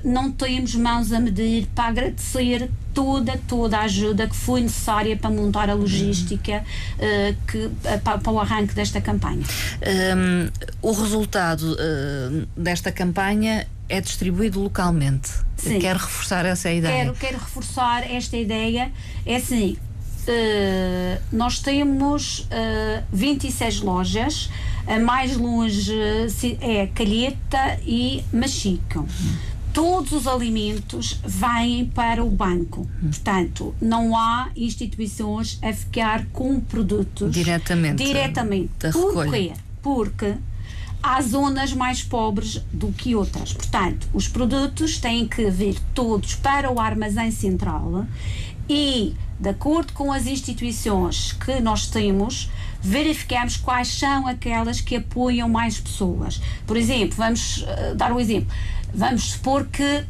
não 0.04 0.30
temos 0.30 0.74
mãos 0.74 1.12
a 1.12 1.20
medir 1.20 1.66
para 1.74 1.88
agradecer 1.88 2.70
toda, 2.94 3.38
toda 3.48 3.78
a 3.78 3.82
ajuda 3.82 4.26
que 4.26 4.36
foi 4.36 4.60
necessária 4.60 5.16
para 5.16 5.30
montar 5.30 5.70
a 5.70 5.74
logística 5.74 6.62
uh, 6.62 7.36
que, 7.46 7.58
uh, 7.58 7.72
para, 8.02 8.18
para, 8.18 8.32
o 8.32 8.38
arranque 8.38 8.74
desta 8.74 9.00
campanha. 9.00 9.44
Um, 10.16 10.50
o 10.82 10.92
resultado 10.92 11.72
uh, 11.72 12.46
desta 12.56 12.92
campanha 12.92 13.66
é 13.88 14.00
distribuído 14.00 14.60
localmente. 14.60 15.30
Sim. 15.56 15.78
Quero 15.78 15.98
reforçar 15.98 16.46
essa 16.46 16.70
ideia. 16.70 17.04
Quero, 17.04 17.14
quero 17.14 17.38
reforçar 17.38 18.10
esta 18.10 18.36
ideia. 18.36 18.90
É 19.26 19.36
assim, 19.36 19.76
nós 21.32 21.58
temos 21.58 22.46
26 23.12 23.80
lojas, 23.80 24.48
a 24.86 24.98
mais 25.00 25.36
longe 25.36 25.92
é 26.60 26.86
Calheta 26.86 27.80
e 27.84 28.22
Machico. 28.32 29.00
Hum 29.00 29.49
todos 29.72 30.12
os 30.12 30.26
alimentos 30.26 31.20
vêm 31.24 31.86
para 31.86 32.24
o 32.24 32.30
banco. 32.30 32.88
Portanto, 33.00 33.74
não 33.80 34.16
há 34.16 34.50
instituições 34.56 35.58
a 35.62 35.72
ficar 35.72 36.26
com 36.26 36.60
produtos 36.60 37.32
diretamente. 37.32 38.04
Diretamente. 38.04 38.90
Porquê? 38.92 39.52
Porque 39.82 40.34
há 41.02 41.20
zonas 41.22 41.72
mais 41.72 42.02
pobres 42.02 42.62
do 42.72 42.88
que 42.88 43.14
outras. 43.14 43.52
Portanto, 43.52 44.08
os 44.12 44.28
produtos 44.28 44.98
têm 44.98 45.26
que 45.26 45.50
vir 45.50 45.78
todos 45.94 46.34
para 46.34 46.70
o 46.70 46.78
armazém 46.78 47.30
central 47.30 48.06
e, 48.68 49.14
de 49.38 49.48
acordo 49.48 49.92
com 49.92 50.12
as 50.12 50.26
instituições 50.26 51.32
que 51.32 51.60
nós 51.60 51.86
temos, 51.86 52.50
verificamos 52.82 53.56
quais 53.56 53.88
são 53.88 54.26
aquelas 54.26 54.80
que 54.80 54.96
apoiam 54.96 55.48
mais 55.48 55.78
pessoas. 55.78 56.40
Por 56.66 56.76
exemplo, 56.76 57.16
vamos 57.16 57.58
uh, 57.62 57.94
dar 57.94 58.12
um 58.12 58.20
exemplo 58.20 58.52
Vamos 58.92 59.32
supor 59.32 59.66
que 59.66 60.04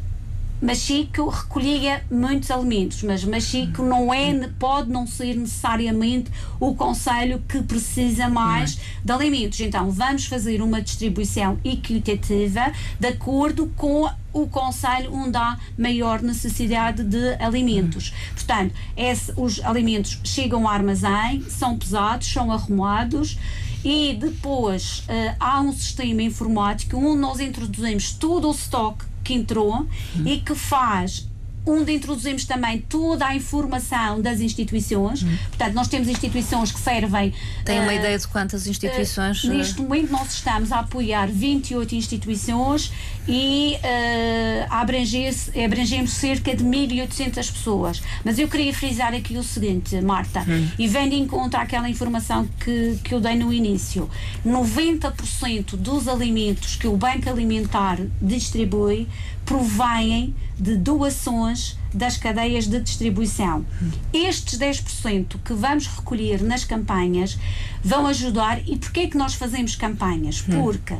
Machico 0.59 1.27
recolhia 1.29 2.03
muitos 2.09 2.49
alimentos, 2.51 3.03
mas 3.03 3.23
Machico 3.23 3.83
não 3.83 4.13
é, 4.13 4.47
pode 4.59 4.89
não 4.89 5.07
ser 5.07 5.35
necessariamente 5.35 6.31
o 6.59 6.75
conselho 6.75 7.43
que 7.47 7.61
precisa 7.61 8.27
mais 8.27 8.79
de 9.03 9.11
alimentos. 9.11 9.59
Então, 9.59 9.91
vamos 9.91 10.25
fazer 10.25 10.61
uma 10.61 10.81
distribuição 10.81 11.59
equitativa 11.63 12.71
de 12.99 13.07
acordo 13.07 13.71
com 13.75 14.07
o 14.33 14.47
conselho 14.47 15.13
onde 15.13 15.37
há 15.37 15.57
maior 15.77 16.21
necessidade 16.21 17.03
de 17.03 17.35
alimentos. 17.35 18.13
Portanto, 18.33 18.73
esse, 18.95 19.33
os 19.35 19.59
alimentos 19.63 20.19
chegam 20.23 20.67
ao 20.67 20.73
armazém, 20.73 21.43
são 21.49 21.77
pesados, 21.77 22.31
são 22.31 22.51
arrumados 22.51 23.37
e 23.83 24.13
depois 24.13 24.99
uh, 24.99 25.35
há 25.39 25.59
um 25.61 25.73
sistema 25.73 26.21
informático 26.21 26.97
onde 26.97 27.19
nós 27.19 27.39
introduzimos 27.39 28.11
todo 28.11 28.47
o 28.47 28.51
estoque 28.51 29.05
que 29.23 29.33
entrou 29.33 29.75
uhum. 29.75 29.87
e 30.25 30.39
que 30.39 30.55
faz 30.55 31.27
onde 31.65 31.93
introduzimos 31.93 32.45
também 32.45 32.79
toda 32.79 33.25
a 33.27 33.35
informação 33.35 34.19
das 34.19 34.39
instituições. 34.39 35.21
Uhum. 35.21 35.37
Portanto, 35.49 35.73
nós 35.73 35.87
temos 35.87 36.07
instituições 36.07 36.71
que 36.71 36.79
servem. 36.79 37.33
Tem 37.63 37.79
uma 37.79 37.91
uh, 37.91 37.95
ideia 37.95 38.17
de 38.17 38.27
quantas 38.27 38.65
instituições? 38.65 39.43
Uh, 39.43 39.49
neste 39.49 39.79
momento, 39.79 40.11
nós 40.11 40.33
estamos 40.33 40.71
a 40.71 40.79
apoiar 40.79 41.27
28 41.27 41.95
instituições 41.95 42.91
e 43.27 43.77
uh, 43.77 44.67
abrangemos 44.69 46.11
cerca 46.11 46.55
de 46.55 46.63
1.800 46.63 47.33
pessoas. 47.51 48.01
Mas 48.23 48.39
eu 48.39 48.47
queria 48.47 48.73
frisar 48.73 49.13
aqui 49.13 49.37
o 49.37 49.43
seguinte, 49.43 49.99
Marta, 50.01 50.43
e 50.77 50.87
vendo 50.87 51.13
em 51.13 51.27
conta 51.27 51.57
aquela 51.59 51.89
informação 51.89 52.47
que, 52.59 52.97
que 53.03 53.13
eu 53.13 53.19
dei 53.19 53.35
no 53.35 53.53
início: 53.53 54.09
90% 54.45 55.75
dos 55.75 56.07
alimentos 56.07 56.75
que 56.75 56.87
o 56.87 56.97
Banco 56.97 57.29
Alimentar 57.29 57.99
distribui 58.21 59.07
provêm 59.45 60.33
de 60.57 60.77
doações 60.77 61.77
das 61.93 62.15
cadeias 62.15 62.67
de 62.67 62.79
distribuição. 62.79 63.65
Estes 64.13 64.57
10% 64.57 65.35
que 65.43 65.53
vamos 65.53 65.87
recolher 65.87 66.41
nas 66.41 66.63
campanhas 66.63 67.37
vão 67.83 68.07
ajudar. 68.07 68.61
E 68.67 68.77
porquê 68.77 69.01
é 69.01 69.07
que 69.07 69.17
nós 69.17 69.33
fazemos 69.33 69.75
campanhas? 69.75 70.41
Porque 70.41 70.95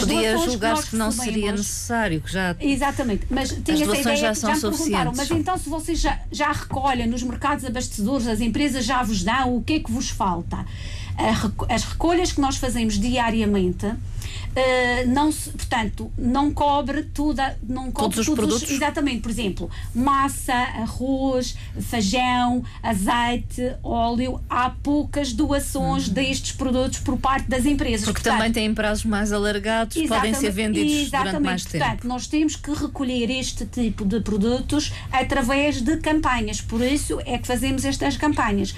Podia 0.00 0.38
julgar-se 0.38 0.90
que, 0.90 0.96
não 0.96 1.10
seria 1.10 1.52
necessário, 1.52 2.20
que 2.20 2.32
já. 2.32 2.56
Exatamente, 2.60 3.26
mas 3.30 3.50
tinha 3.50 3.84
essa 3.84 3.98
ideia 3.98 4.16
já, 4.16 4.34
são 4.34 4.50
já 4.50 4.56
me 4.56 4.76
perguntaram, 4.76 5.12
mas 5.16 5.30
então 5.30 5.58
se 5.58 5.68
vocês 5.68 6.00
já, 6.00 6.18
já 6.30 6.52
recolhem 6.52 7.06
nos 7.06 7.22
mercados 7.22 7.64
abastecedores, 7.64 8.26
as 8.26 8.40
empresas 8.40 8.84
já 8.84 9.02
vos 9.02 9.22
dão, 9.22 9.56
o 9.56 9.62
que 9.62 9.74
é 9.74 9.80
que 9.80 9.90
vos 9.90 10.10
falta? 10.10 10.64
As 11.68 11.84
recolhas 11.84 12.32
que 12.32 12.40
nós 12.40 12.56
fazemos 12.56 12.98
diariamente 12.98 13.90
Uh, 14.56 15.06
não 15.08 15.30
se, 15.30 15.50
portanto, 15.50 16.10
não 16.16 16.50
cobre 16.50 17.02
tudo, 17.02 17.42
não 17.68 17.92
cobre 17.92 18.16
todos 18.16 18.18
os 18.26 18.34
produtos. 18.34 18.70
exatamente, 18.70 19.20
por 19.20 19.30
exemplo, 19.30 19.70
massa, 19.94 20.54
arroz, 20.54 21.54
feijão, 21.78 22.64
azeite, 22.82 23.76
óleo, 23.82 24.40
há 24.48 24.70
poucas 24.70 25.34
doações 25.34 26.08
uhum. 26.08 26.14
destes 26.14 26.52
produtos 26.52 27.00
por 27.00 27.18
parte 27.18 27.46
das 27.50 27.66
empresas. 27.66 28.06
Porque 28.06 28.22
portanto, 28.22 28.38
também 28.38 28.50
têm 28.50 28.72
prazos 28.72 29.04
mais 29.04 29.30
alargados, 29.30 29.94
podem 30.08 30.32
ser 30.32 30.50
vendidos 30.52 31.10
durante 31.10 31.38
mais 31.40 31.64
tempo. 31.66 31.84
Portanto, 31.84 32.08
nós 32.08 32.26
temos 32.26 32.56
que 32.56 32.72
recolher 32.72 33.28
este 33.28 33.66
tipo 33.66 34.06
de 34.06 34.20
produtos 34.20 34.90
através 35.12 35.82
de 35.82 35.98
campanhas, 35.98 36.62
por 36.62 36.80
isso 36.80 37.20
é 37.26 37.36
que 37.36 37.46
fazemos 37.46 37.84
estas 37.84 38.16
campanhas. 38.16 38.74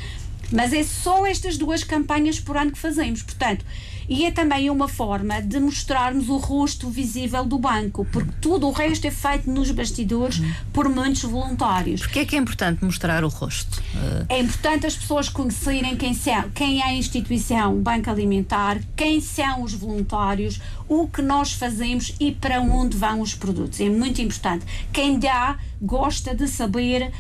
Mas 0.51 0.73
é 0.73 0.83
só 0.83 1.27
estas 1.27 1.57
duas 1.57 1.85
campanhas 1.85 2.41
por 2.41 2.57
ano 2.57 2.73
que 2.73 2.79
fazemos. 2.79 3.23
Portanto, 3.23 3.65
e 4.09 4.25
é 4.25 4.31
também 4.31 4.71
uma 4.71 4.89
forma 4.89 5.41
de 5.43 5.61
mostrarmos 5.61 6.29
o 6.29 6.37
rosto 6.39 6.89
visível 6.89 7.45
do 7.45 7.59
banco, 7.59 8.07
porque 8.11 8.33
tudo 8.41 8.67
o 8.67 8.73
resto 8.73 9.07
é 9.07 9.11
feito 9.11 9.51
nos 9.51 9.71
bastidores 9.71 10.41
por 10.73 10.89
muitos 10.89 11.23
voluntários. 11.23 12.01
Porquê 12.01 12.21
é 12.21 12.25
que 12.25 12.37
é 12.37 12.39
importante 12.39 12.85
mostrar 12.85 13.23
o 13.23 13.29
rosto? 13.29 13.83
É 14.29 14.41
importante 14.41 14.87
as 14.87 14.97
pessoas 14.97 15.29
conhecerem 15.29 15.97
quem, 15.97 16.15
são, 16.15 16.49
quem 16.55 16.81
é 16.81 16.85
a 16.85 16.95
instituição 16.95 17.81
Banco 17.81 18.11
Alimentar, 18.11 18.81
quem 18.97 19.21
são 19.21 19.63
os 19.63 19.75
voluntários, 19.75 20.61
o 20.89 21.07
que 21.07 21.21
nós 21.21 21.53
fazemos 21.53 22.15
e 22.19 22.33
para 22.33 22.61
onde 22.61 22.97
vão 22.97 23.21
os 23.21 23.35
produtos. 23.35 23.81
É 23.81 23.91
muito 23.91 24.23
importante. 24.23 24.65
Quem 24.93 25.19
dá 25.19 25.59
gosta 25.81 26.35
de 26.35 26.49
saber 26.49 27.13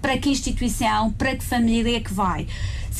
para 0.00 0.16
que 0.16 0.30
instituição, 0.30 1.12
para 1.12 1.36
que 1.36 1.44
família 1.44 1.96
é 1.96 2.00
que 2.00 2.12
vai. 2.12 2.46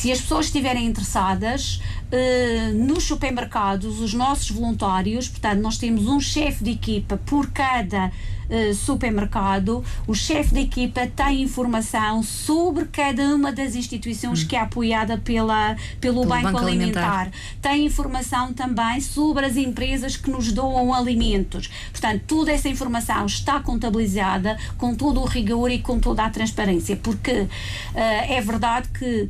Se 0.01 0.11
as 0.11 0.19
pessoas 0.19 0.47
estiverem 0.47 0.87
interessadas, 0.87 1.79
uh, 2.11 2.73
nos 2.73 3.03
supermercados, 3.03 3.99
os 3.99 4.15
nossos 4.15 4.49
voluntários, 4.49 5.29
portanto, 5.29 5.61
nós 5.61 5.77
temos 5.77 6.07
um 6.07 6.19
chefe 6.19 6.63
de 6.63 6.71
equipa 6.71 7.17
por 7.17 7.51
cada 7.51 8.07
uh, 8.07 8.73
supermercado, 8.73 9.83
o 10.07 10.15
chefe 10.15 10.55
de 10.55 10.61
equipa 10.61 11.05
tem 11.05 11.43
informação 11.43 12.23
sobre 12.23 12.85
cada 12.85 13.35
uma 13.35 13.51
das 13.51 13.75
instituições 13.75 14.41
hum. 14.41 14.47
que 14.47 14.55
é 14.55 14.61
apoiada 14.61 15.19
pela, 15.19 15.75
pelo, 15.99 16.21
pelo 16.21 16.25
Banco, 16.25 16.43
Banco 16.45 16.57
Alimentar. 16.57 17.19
Alimentar. 17.19 17.31
Tem 17.61 17.85
informação 17.85 18.53
também 18.53 18.99
sobre 19.01 19.45
as 19.45 19.55
empresas 19.55 20.17
que 20.17 20.31
nos 20.31 20.51
doam 20.51 20.91
alimentos. 20.91 21.69
Portanto, 21.91 22.23
toda 22.25 22.51
essa 22.51 22.67
informação 22.67 23.27
está 23.27 23.59
contabilizada 23.59 24.57
com 24.79 24.95
todo 24.95 25.21
o 25.21 25.25
rigor 25.25 25.69
e 25.69 25.77
com 25.77 25.99
toda 25.99 26.25
a 26.25 26.29
transparência, 26.31 26.95
porque 26.95 27.41
uh, 27.41 27.47
é 27.93 28.41
verdade 28.41 28.89
que 28.89 29.29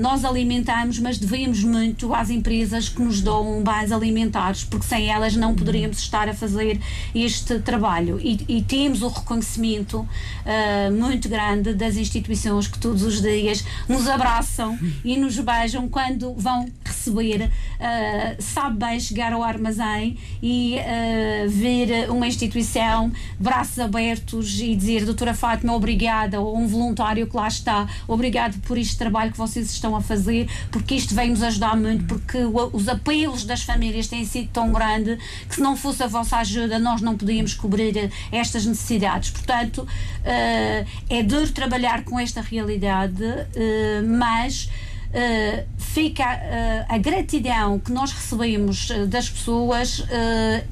nós 0.00 0.24
alimentamos, 0.24 0.98
mas 0.98 1.18
devemos 1.18 1.64
muito 1.64 2.14
às 2.14 2.30
empresas 2.30 2.88
que 2.88 3.02
nos 3.02 3.20
dão 3.20 3.62
bens 3.64 3.90
alimentares, 3.90 4.62
porque 4.62 4.86
sem 4.86 5.10
elas 5.10 5.34
não 5.34 5.54
poderíamos 5.54 5.98
estar 5.98 6.28
a 6.28 6.34
fazer 6.34 6.80
este 7.14 7.58
trabalho. 7.58 8.20
E, 8.22 8.38
e 8.48 8.62
temos 8.62 9.02
o 9.02 9.08
reconhecimento 9.08 9.98
uh, 10.00 10.92
muito 10.92 11.28
grande 11.28 11.74
das 11.74 11.96
instituições 11.96 12.68
que 12.68 12.78
todos 12.78 13.02
os 13.02 13.20
dias 13.20 13.64
nos 13.88 14.08
abraçam 14.08 14.78
e 15.04 15.16
nos 15.16 15.38
beijam 15.38 15.88
quando 15.88 16.34
vão 16.34 16.68
receber. 16.84 17.46
Uh, 17.46 18.42
sabe 18.42 18.78
bem 18.78 19.00
chegar 19.00 19.32
ao 19.32 19.42
armazém 19.42 20.18
e 20.42 20.76
uh, 20.76 21.48
ver 21.48 22.10
uma 22.10 22.26
instituição, 22.26 23.12
braços 23.38 23.78
abertos 23.78 24.60
e 24.60 24.74
dizer, 24.74 25.04
doutora 25.04 25.34
Fátima, 25.34 25.74
obrigada, 25.74 26.40
ou 26.40 26.56
um 26.56 26.66
voluntário 26.66 27.26
que 27.26 27.36
lá 27.36 27.48
está, 27.48 27.86
obrigado 28.06 28.60
por 28.62 28.78
este 28.78 28.96
trabalho 28.96 29.32
que 29.32 29.38
vocês 29.56 29.70
estão 29.70 29.96
a 29.96 30.02
fazer, 30.02 30.48
porque 30.70 30.94
isto 30.94 31.14
vem 31.14 31.30
nos 31.30 31.42
ajudar 31.42 31.76
muito, 31.76 32.04
porque 32.04 32.38
os 32.72 32.88
apelos 32.88 33.44
das 33.44 33.62
famílias 33.62 34.06
têm 34.06 34.24
sido 34.24 34.48
tão 34.52 34.72
grandes 34.72 35.18
que 35.48 35.54
se 35.54 35.60
não 35.60 35.76
fosse 35.76 36.02
a 36.02 36.06
vossa 36.06 36.36
ajuda 36.36 36.78
nós 36.78 37.00
não 37.00 37.16
podíamos 37.16 37.54
cobrir 37.54 38.10
estas 38.30 38.66
necessidades. 38.66 39.30
Portanto, 39.30 39.78
uh, 39.78 40.86
é 41.08 41.22
duro 41.22 41.50
trabalhar 41.52 42.04
com 42.04 42.18
esta 42.18 42.40
realidade, 42.40 43.22
uh, 43.24 44.06
mas 44.06 44.68
Uh, 45.06 45.64
fica 45.78 46.24
uh, 46.24 46.94
a 46.94 46.98
gratidão 46.98 47.78
que 47.78 47.90
nós 47.90 48.12
recebemos 48.12 48.90
uh, 48.90 49.06
das 49.06 49.30
pessoas 49.30 50.04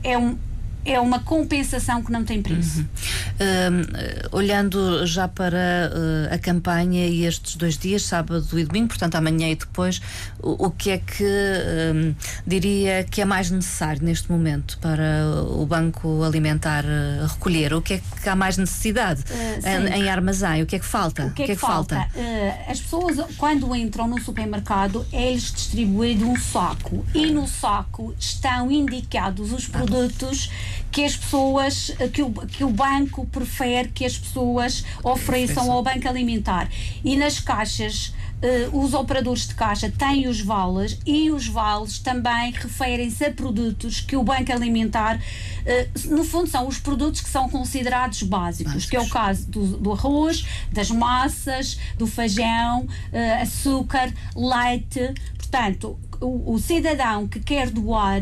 é 0.02 0.18
um 0.18 0.36
é 0.84 1.00
uma 1.00 1.20
compensação 1.20 2.02
que 2.02 2.12
não 2.12 2.24
tem 2.24 2.42
preço. 2.42 2.80
Uhum. 2.80 3.80
Uh, 3.82 4.36
olhando 4.36 5.06
já 5.06 5.26
para 5.26 5.90
uh, 5.90 6.34
a 6.34 6.38
campanha 6.38 7.06
e 7.06 7.24
estes 7.24 7.56
dois 7.56 7.78
dias, 7.78 8.02
sábado 8.02 8.46
e 8.58 8.64
domingo, 8.64 8.88
portanto 8.88 9.14
amanhã 9.14 9.48
e 9.48 9.56
depois, 9.56 10.00
o, 10.40 10.66
o 10.66 10.70
que 10.70 10.90
é 10.90 10.98
que 10.98 11.24
uh, 11.24 12.14
diria 12.46 13.04
que 13.04 13.20
é 13.20 13.24
mais 13.24 13.50
necessário 13.50 14.02
neste 14.04 14.30
momento 14.30 14.78
para 14.78 15.24
o 15.48 15.64
Banco 15.64 16.22
Alimentar 16.22 16.84
eh, 16.84 17.26
recolher? 17.26 17.72
O 17.74 17.80
que 17.80 17.94
é 17.94 18.02
que 18.22 18.28
há 18.28 18.36
mais 18.36 18.56
necessidade 18.56 19.24
em, 19.64 20.02
em, 20.02 20.08
armazém? 20.08 20.62
O 20.62 20.66
que 20.66 20.76
é 20.76 20.78
que 20.78 20.84
falta? 20.84 21.26
O 21.26 21.30
que 21.30 21.42
é 21.42 21.46
que, 21.46 21.46
que, 21.46 21.52
é 21.52 21.54
que 21.54 21.60
falta? 21.60 21.96
falta? 21.96 22.70
as 22.70 22.80
pessoas, 22.80 23.16
quando 23.36 23.74
entram 23.74 24.06
no 24.06 24.20
supermercado, 24.20 25.06
é-lhes 25.12 25.52
distribuído 25.52 26.28
um 26.28 26.36
saco 26.36 27.04
e 27.14 27.26
no 27.26 27.46
saco 27.46 28.14
estão 28.18 28.70
indicados 28.70 29.52
os 29.52 29.66
produtos 29.66 30.50
que 30.94 31.04
as 31.04 31.16
pessoas, 31.16 31.90
que 32.12 32.22
o, 32.22 32.30
que 32.30 32.62
o 32.62 32.70
banco 32.70 33.26
prefere 33.26 33.88
que 33.88 34.04
as 34.04 34.16
pessoas 34.16 34.84
ofereçam 35.02 35.72
ao 35.72 35.82
banco 35.82 36.08
alimentar. 36.08 36.70
E 37.04 37.16
nas 37.16 37.40
caixas 37.40 38.14
Uh, 38.44 38.78
os 38.78 38.92
operadores 38.92 39.46
de 39.46 39.54
caixa 39.54 39.90
têm 39.90 40.28
os 40.28 40.38
vales 40.38 40.98
e 41.06 41.30
os 41.30 41.46
vales 41.46 41.98
também 41.98 42.50
referem-se 42.50 43.24
a 43.24 43.32
produtos 43.32 44.00
que 44.00 44.16
o 44.16 44.22
Banco 44.22 44.52
Alimentar, 44.52 45.16
uh, 45.16 46.14
no 46.14 46.24
fundo, 46.24 46.46
são 46.50 46.68
os 46.68 46.78
produtos 46.78 47.22
que 47.22 47.30
são 47.30 47.48
considerados 47.48 48.22
básicos, 48.22 48.74
básicos. 48.74 48.90
que 48.90 48.96
é 48.96 49.00
o 49.00 49.08
caso 49.08 49.48
do, 49.48 49.78
do, 49.78 49.92
arroz, 49.92 50.44
das 50.70 50.90
massas, 50.90 51.78
do 51.96 52.06
feijão, 52.06 52.82
uh, 52.82 53.42
açúcar, 53.42 54.12
leite. 54.36 55.14
Portanto, 55.38 55.98
o, 56.24 56.54
o, 56.54 56.58
cidadão 56.58 57.28
que 57.28 57.40
quer 57.40 57.70
doar, 57.70 58.20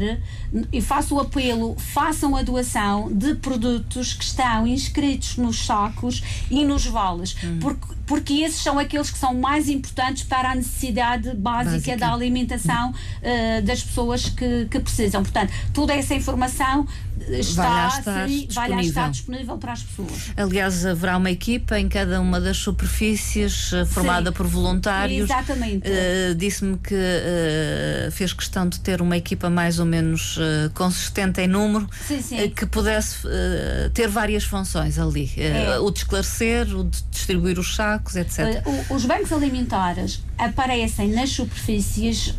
e 0.73 0.81
faço 0.81 1.15
o 1.15 1.21
apelo, 1.21 1.77
façam 1.79 2.37
a 2.37 2.43
doação 2.43 3.11
de 3.13 3.35
produtos 3.37 4.13
que 4.15 4.25
estão 4.25 4.67
inscritos 4.67 5.37
nos 5.37 5.65
sacos 5.65 6.23
e 6.51 6.65
nos 6.65 6.85
vales, 6.87 7.37
hum. 7.43 7.59
porque, 7.61 7.87
porque 8.13 8.43
esses 8.43 8.63
são 8.63 8.79
aqueles 8.79 9.11
que 9.11 9.17
são 9.17 9.33
mais 9.33 9.71
importantes 9.71 10.23
para 10.23 10.51
a 10.51 10.55
necessidade 10.55 11.33
básica, 11.35 11.71
básica. 11.71 11.97
da 11.97 12.13
alimentação 12.13 12.91
uh, 12.91 13.63
das 13.63 13.83
pessoas 13.83 14.29
que, 14.29 14.67
que 14.67 14.79
precisam. 14.81 15.23
Portanto, 15.23 15.51
toda 15.73 15.95
essa 15.95 16.15
informação 16.15 16.87
está, 17.31 17.63
vai 17.63 17.99
estar, 17.99 18.29
sim, 18.29 18.49
vai 18.51 18.81
estar 18.81 19.11
disponível 19.11 19.57
para 19.57 19.73
as 19.73 19.83
pessoas. 19.83 20.31
Aliás, 20.37 20.85
haverá 20.85 21.17
uma 21.17 21.31
equipa 21.31 21.79
em 21.79 21.89
cada 21.89 22.21
uma 22.21 22.41
das 22.41 22.59
superfícies 22.59 23.73
eh, 23.73 23.85
formada 23.85 24.31
sim, 24.31 24.37
por 24.37 24.47
voluntários. 24.47 25.31
Exatamente. 25.31 25.89
Uh, 25.89 26.35
Disse-me 26.35 26.77
que 26.79 26.95
uh, 26.95 28.11
fez 28.13 28.33
questão 28.33 28.69
de 28.69 28.81
ter 28.81 29.01
uma 29.01 29.17
equipa 29.17 29.49
mais 29.49 29.79
ou 29.79 29.87
menos 29.87 30.39
consistente 30.75 31.41
em 31.41 31.49
número 31.49 31.89
sim, 32.07 32.51
que 32.51 32.67
pudesse 32.67 33.27
ter 33.95 34.09
várias 34.09 34.45
funções 34.45 34.99
ali. 34.99 35.31
É. 35.37 35.79
O 35.79 35.91
de 35.91 36.01
esclarecer, 36.01 36.77
o 36.77 36.85
de 36.85 37.03
distribuir 37.11 37.59
os 37.59 37.75
sacos, 37.75 38.02
etc. 38.17 38.63
os 38.91 39.05
bancos 39.05 39.33
alimentares 39.33 40.23
aparecem 40.39 41.09
nas 41.09 41.31
superfícies 41.31 42.35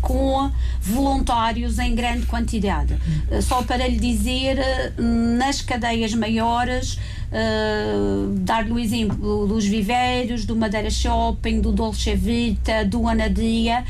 com 0.00 0.50
voluntários 0.80 1.78
em 1.78 1.94
grande 1.94 2.26
quantidade. 2.26 2.94
Uh, 3.30 3.42
só 3.42 3.62
para 3.62 3.86
lhe 3.86 3.98
dizer, 3.98 4.58
uh, 4.58 5.02
nas 5.02 5.60
cadeias 5.60 6.14
maiores, 6.14 6.94
uh, 6.94 8.28
dar-lhe 8.38 8.72
o 8.72 8.78
exemplo 8.78 9.46
dos 9.46 9.64
viveiros, 9.64 10.44
do 10.44 10.56
Madeira 10.56 10.90
Shopping, 10.90 11.60
do 11.60 11.72
Dolce 11.72 12.14
Vita, 12.14 12.84
do 12.84 13.06
Anadia, 13.06 13.84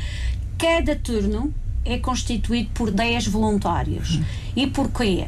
cada 0.57 0.95
turno 0.95 1.53
é 1.83 1.97
constituído 1.97 2.69
por 2.73 2.91
10 2.91 3.27
voluntários. 3.27 4.19
E 4.55 4.67
porquê? 4.67 5.27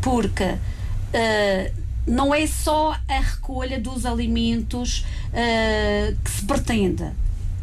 Porque 0.00 0.54
não 2.06 2.34
é 2.34 2.46
só 2.46 2.96
a 3.08 3.20
recolha 3.20 3.80
dos 3.80 4.06
alimentos 4.06 5.04
que 6.22 6.30
se 6.30 6.44
pretende 6.44 7.10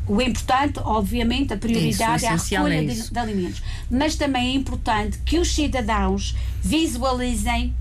o 0.08 0.22
importante, 0.22 0.80
obviamente, 0.84 1.54
a 1.54 1.58
prioridade 1.58 2.26
Isso, 2.26 2.26
é 2.26 2.58
a 2.58 2.62
recolha 2.62 2.86
de, 2.86 3.10
de, 3.10 3.20
alimentos. 3.20 3.64
Mas 3.90 4.16
também 4.16 4.50
é 4.50 4.54
importante 4.54 5.18
que 5.20 5.40
os 5.40 5.54
cidadãos 5.54 6.36
visualizem 6.62 7.74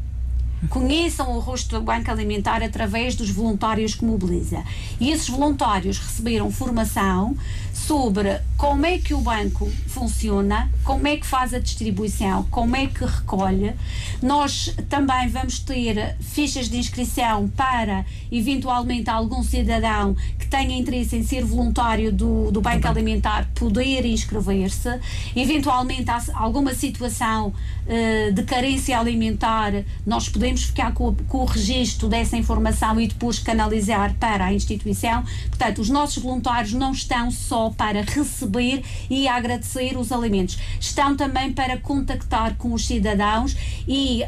conheçam 0.68 1.32
o 1.32 1.40
rosto 1.40 1.76
do 1.76 1.82
Banco 1.82 2.08
Alimentar 2.08 2.62
através 2.62 3.16
dos 3.16 3.30
voluntários 3.30 3.94
que 3.96 4.04
mobiliza. 4.04 4.62
E 5.00 5.10
esses 5.10 5.28
voluntários 5.28 5.98
receberam 5.98 6.52
formação 6.52 7.36
sobre 7.72 8.40
como 8.56 8.86
é 8.86 8.98
que 8.98 9.14
o 9.14 9.20
banco 9.20 9.70
funciona, 9.88 10.70
como 10.84 11.06
é 11.08 11.16
que 11.16 11.26
faz 11.26 11.52
a 11.52 11.58
distribuição, 11.58 12.44
como 12.50 12.76
é 12.76 12.86
que 12.86 13.04
recolhe. 13.04 13.74
Nós 14.22 14.74
também 14.88 15.28
vamos 15.28 15.58
ter 15.58 16.16
fichas 16.20 16.68
de 16.68 16.76
inscrição 16.76 17.48
para, 17.48 18.04
eventualmente, 18.30 19.10
algum 19.10 19.42
cidadão 19.42 20.14
que 20.38 20.46
tenha 20.46 20.76
interesse 20.76 21.16
em 21.16 21.24
ser 21.24 21.44
voluntário 21.44 22.12
do, 22.12 22.50
do 22.50 22.60
Banco 22.60 22.86
Alimentar 22.86 23.48
poder 23.54 24.04
inscrever-se. 24.04 25.00
Eventualmente, 25.34 26.10
há 26.10 26.22
alguma 26.34 26.74
situação 26.74 27.48
uh, 27.48 28.32
de 28.32 28.42
carência 28.44 28.98
alimentar, 28.98 29.72
nós 30.06 30.28
podemos 30.28 30.64
ficar 30.64 30.92
com, 30.92 31.14
com 31.14 31.38
o 31.38 31.44
registro 31.44 32.08
dessa 32.08 32.36
informação 32.36 33.00
e 33.00 33.08
depois 33.08 33.38
canalizar 33.38 34.14
para 34.20 34.46
a 34.46 34.52
instituição. 34.52 35.24
Portanto, 35.48 35.80
os 35.80 35.88
nossos 35.88 36.22
voluntários 36.22 36.72
não 36.72 36.92
estão 36.92 37.30
só 37.30 37.61
para 37.70 38.02
receber 38.02 38.82
e 39.08 39.28
agradecer 39.28 39.96
os 39.96 40.10
alimentos, 40.10 40.58
estão 40.80 41.16
também 41.16 41.52
para 41.52 41.76
contactar 41.76 42.56
com 42.56 42.72
os 42.72 42.86
cidadãos 42.86 43.56
e 43.86 44.22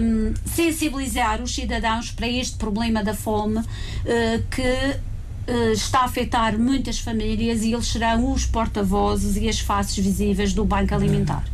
um, 0.00 0.34
sensibilizar 0.44 1.42
os 1.42 1.54
cidadãos 1.54 2.10
para 2.10 2.28
este 2.28 2.56
problema 2.56 3.02
da 3.02 3.14
fome 3.14 3.58
uh, 3.58 3.64
que 4.50 5.13
Uh, 5.46 5.72
está 5.72 6.00
a 6.00 6.04
afetar 6.04 6.58
muitas 6.58 6.98
famílias 6.98 7.62
e 7.62 7.72
eles 7.74 7.86
serão 7.86 8.32
os 8.32 8.46
porta-vozes 8.46 9.36
e 9.36 9.46
as 9.46 9.60
faces 9.60 9.96
visíveis 9.96 10.54
do 10.54 10.64
Banco 10.64 10.94
Alimentar. 10.94 11.44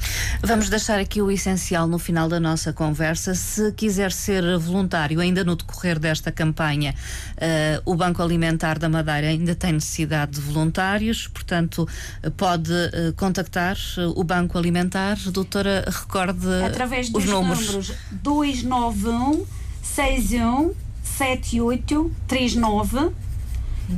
Vamos 0.43 0.69
deixar 0.69 1.01
aqui 1.01 1.21
o 1.21 1.29
essencial 1.31 1.89
no 1.89 1.99
final 1.99 2.29
da 2.29 2.39
nossa 2.39 2.73
conversa. 2.73 3.35
Se 3.35 3.73
quiser 3.73 4.13
ser 4.13 4.57
voluntário 4.59 5.19
ainda 5.19 5.43
no 5.43 5.57
decorrer 5.57 5.99
desta 5.99 6.31
campanha, 6.31 6.95
uh, 7.35 7.83
o 7.85 7.97
Banco 7.97 8.23
Alimentar 8.23 8.79
da 8.79 8.89
Madeira 8.89 9.27
ainda 9.27 9.57
tem 9.57 9.73
necessidade 9.73 10.33
de 10.33 10.41
voluntários, 10.41 11.27
portanto, 11.27 11.89
pode 12.37 12.71
uh, 12.73 13.13
contactar 13.17 13.77
o 14.15 14.23
Banco 14.23 14.57
Alimentar. 14.57 15.19
Doutora, 15.33 15.85
recorde 15.87 16.47
Através 16.65 17.11
os 17.13 17.25
números. 17.25 17.67
números 17.67 17.93
291 18.23 19.45
61 19.83 20.75
78 21.03 22.13
39 22.29 23.11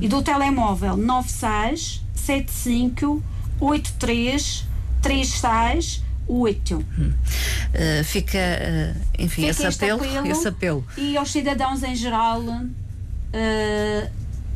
e 0.00 0.08
do 0.08 0.22
telemóvel 0.22 0.96
96 0.96 2.02
75 2.14 3.22
83 3.60 4.66
36 5.00 6.02
8. 6.26 6.84
Hum. 6.98 7.12
Uh, 7.12 8.04
fica, 8.04 8.38
uh, 8.38 9.00
enfim, 9.18 9.42
fica 9.42 9.48
esse, 9.48 9.66
apelo, 9.66 10.04
apelo, 10.04 10.26
esse 10.26 10.48
apelo. 10.48 10.86
E 10.96 11.16
aos 11.16 11.30
cidadãos 11.30 11.82
em 11.82 11.94
geral, 11.94 12.40
uh, 12.40 14.10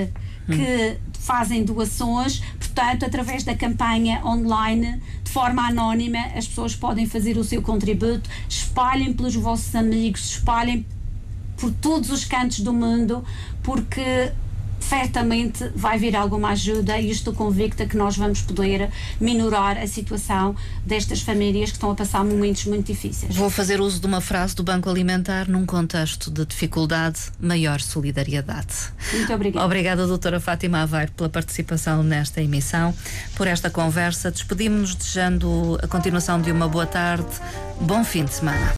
que 0.47 0.97
fazem 1.19 1.63
doações, 1.63 2.39
portanto, 2.57 3.05
através 3.05 3.43
da 3.43 3.53
campanha 3.53 4.21
online, 4.25 5.01
de 5.23 5.29
forma 5.29 5.67
anónima, 5.67 6.19
as 6.35 6.47
pessoas 6.47 6.73
podem 6.73 7.05
fazer 7.05 7.37
o 7.37 7.43
seu 7.43 7.61
contributo, 7.61 8.29
espalhem 8.47 9.11
pelos 9.11 9.35
vossos 9.35 9.75
amigos, 9.75 10.31
espalhem 10.31 10.85
por 11.57 11.71
todos 11.73 12.09
os 12.11 12.23
cantos 12.23 12.61
do 12.61 12.71
mundo, 12.71 13.25
porque 13.61 14.31
certamente 14.87 15.69
vai 15.75 15.97
vir 15.97 16.15
alguma 16.15 16.49
ajuda 16.49 16.97
e 16.99 17.11
estou 17.11 17.33
convicta 17.33 17.85
que 17.85 17.97
nós 17.97 18.15
vamos 18.17 18.41
poder 18.41 18.89
minorar 19.19 19.77
a 19.77 19.87
situação 19.87 20.55
destas 20.85 21.21
famílias 21.21 21.69
que 21.69 21.77
estão 21.77 21.91
a 21.91 21.95
passar 21.95 22.23
momentos 22.23 22.65
muito 22.65 22.87
difíceis. 22.87 23.35
Vou 23.35 23.49
fazer 23.49 23.81
uso 23.81 23.99
de 23.99 24.05
uma 24.05 24.21
frase 24.21 24.55
do 24.55 24.63
Banco 24.63 24.89
Alimentar 24.89 25.49
num 25.49 25.65
contexto 25.65 26.31
de 26.31 26.45
dificuldade, 26.45 27.19
maior 27.39 27.81
solidariedade. 27.81 28.73
Muito 29.13 29.33
obrigada. 29.33 29.65
Obrigada, 29.65 30.07
doutora 30.07 30.39
Fátima 30.39 30.81
Aveiro, 30.81 31.11
pela 31.11 31.29
participação 31.29 32.01
nesta 32.03 32.41
emissão, 32.41 32.93
por 33.35 33.47
esta 33.47 33.69
conversa. 33.69 34.31
Despedimos-nos 34.31 34.95
desejando 34.95 35.77
a 35.81 35.87
continuação 35.87 36.41
de 36.41 36.51
uma 36.51 36.67
boa 36.67 36.85
tarde, 36.85 37.27
bom 37.81 38.03
fim 38.03 38.23
de 38.23 38.33
semana. 38.33 38.73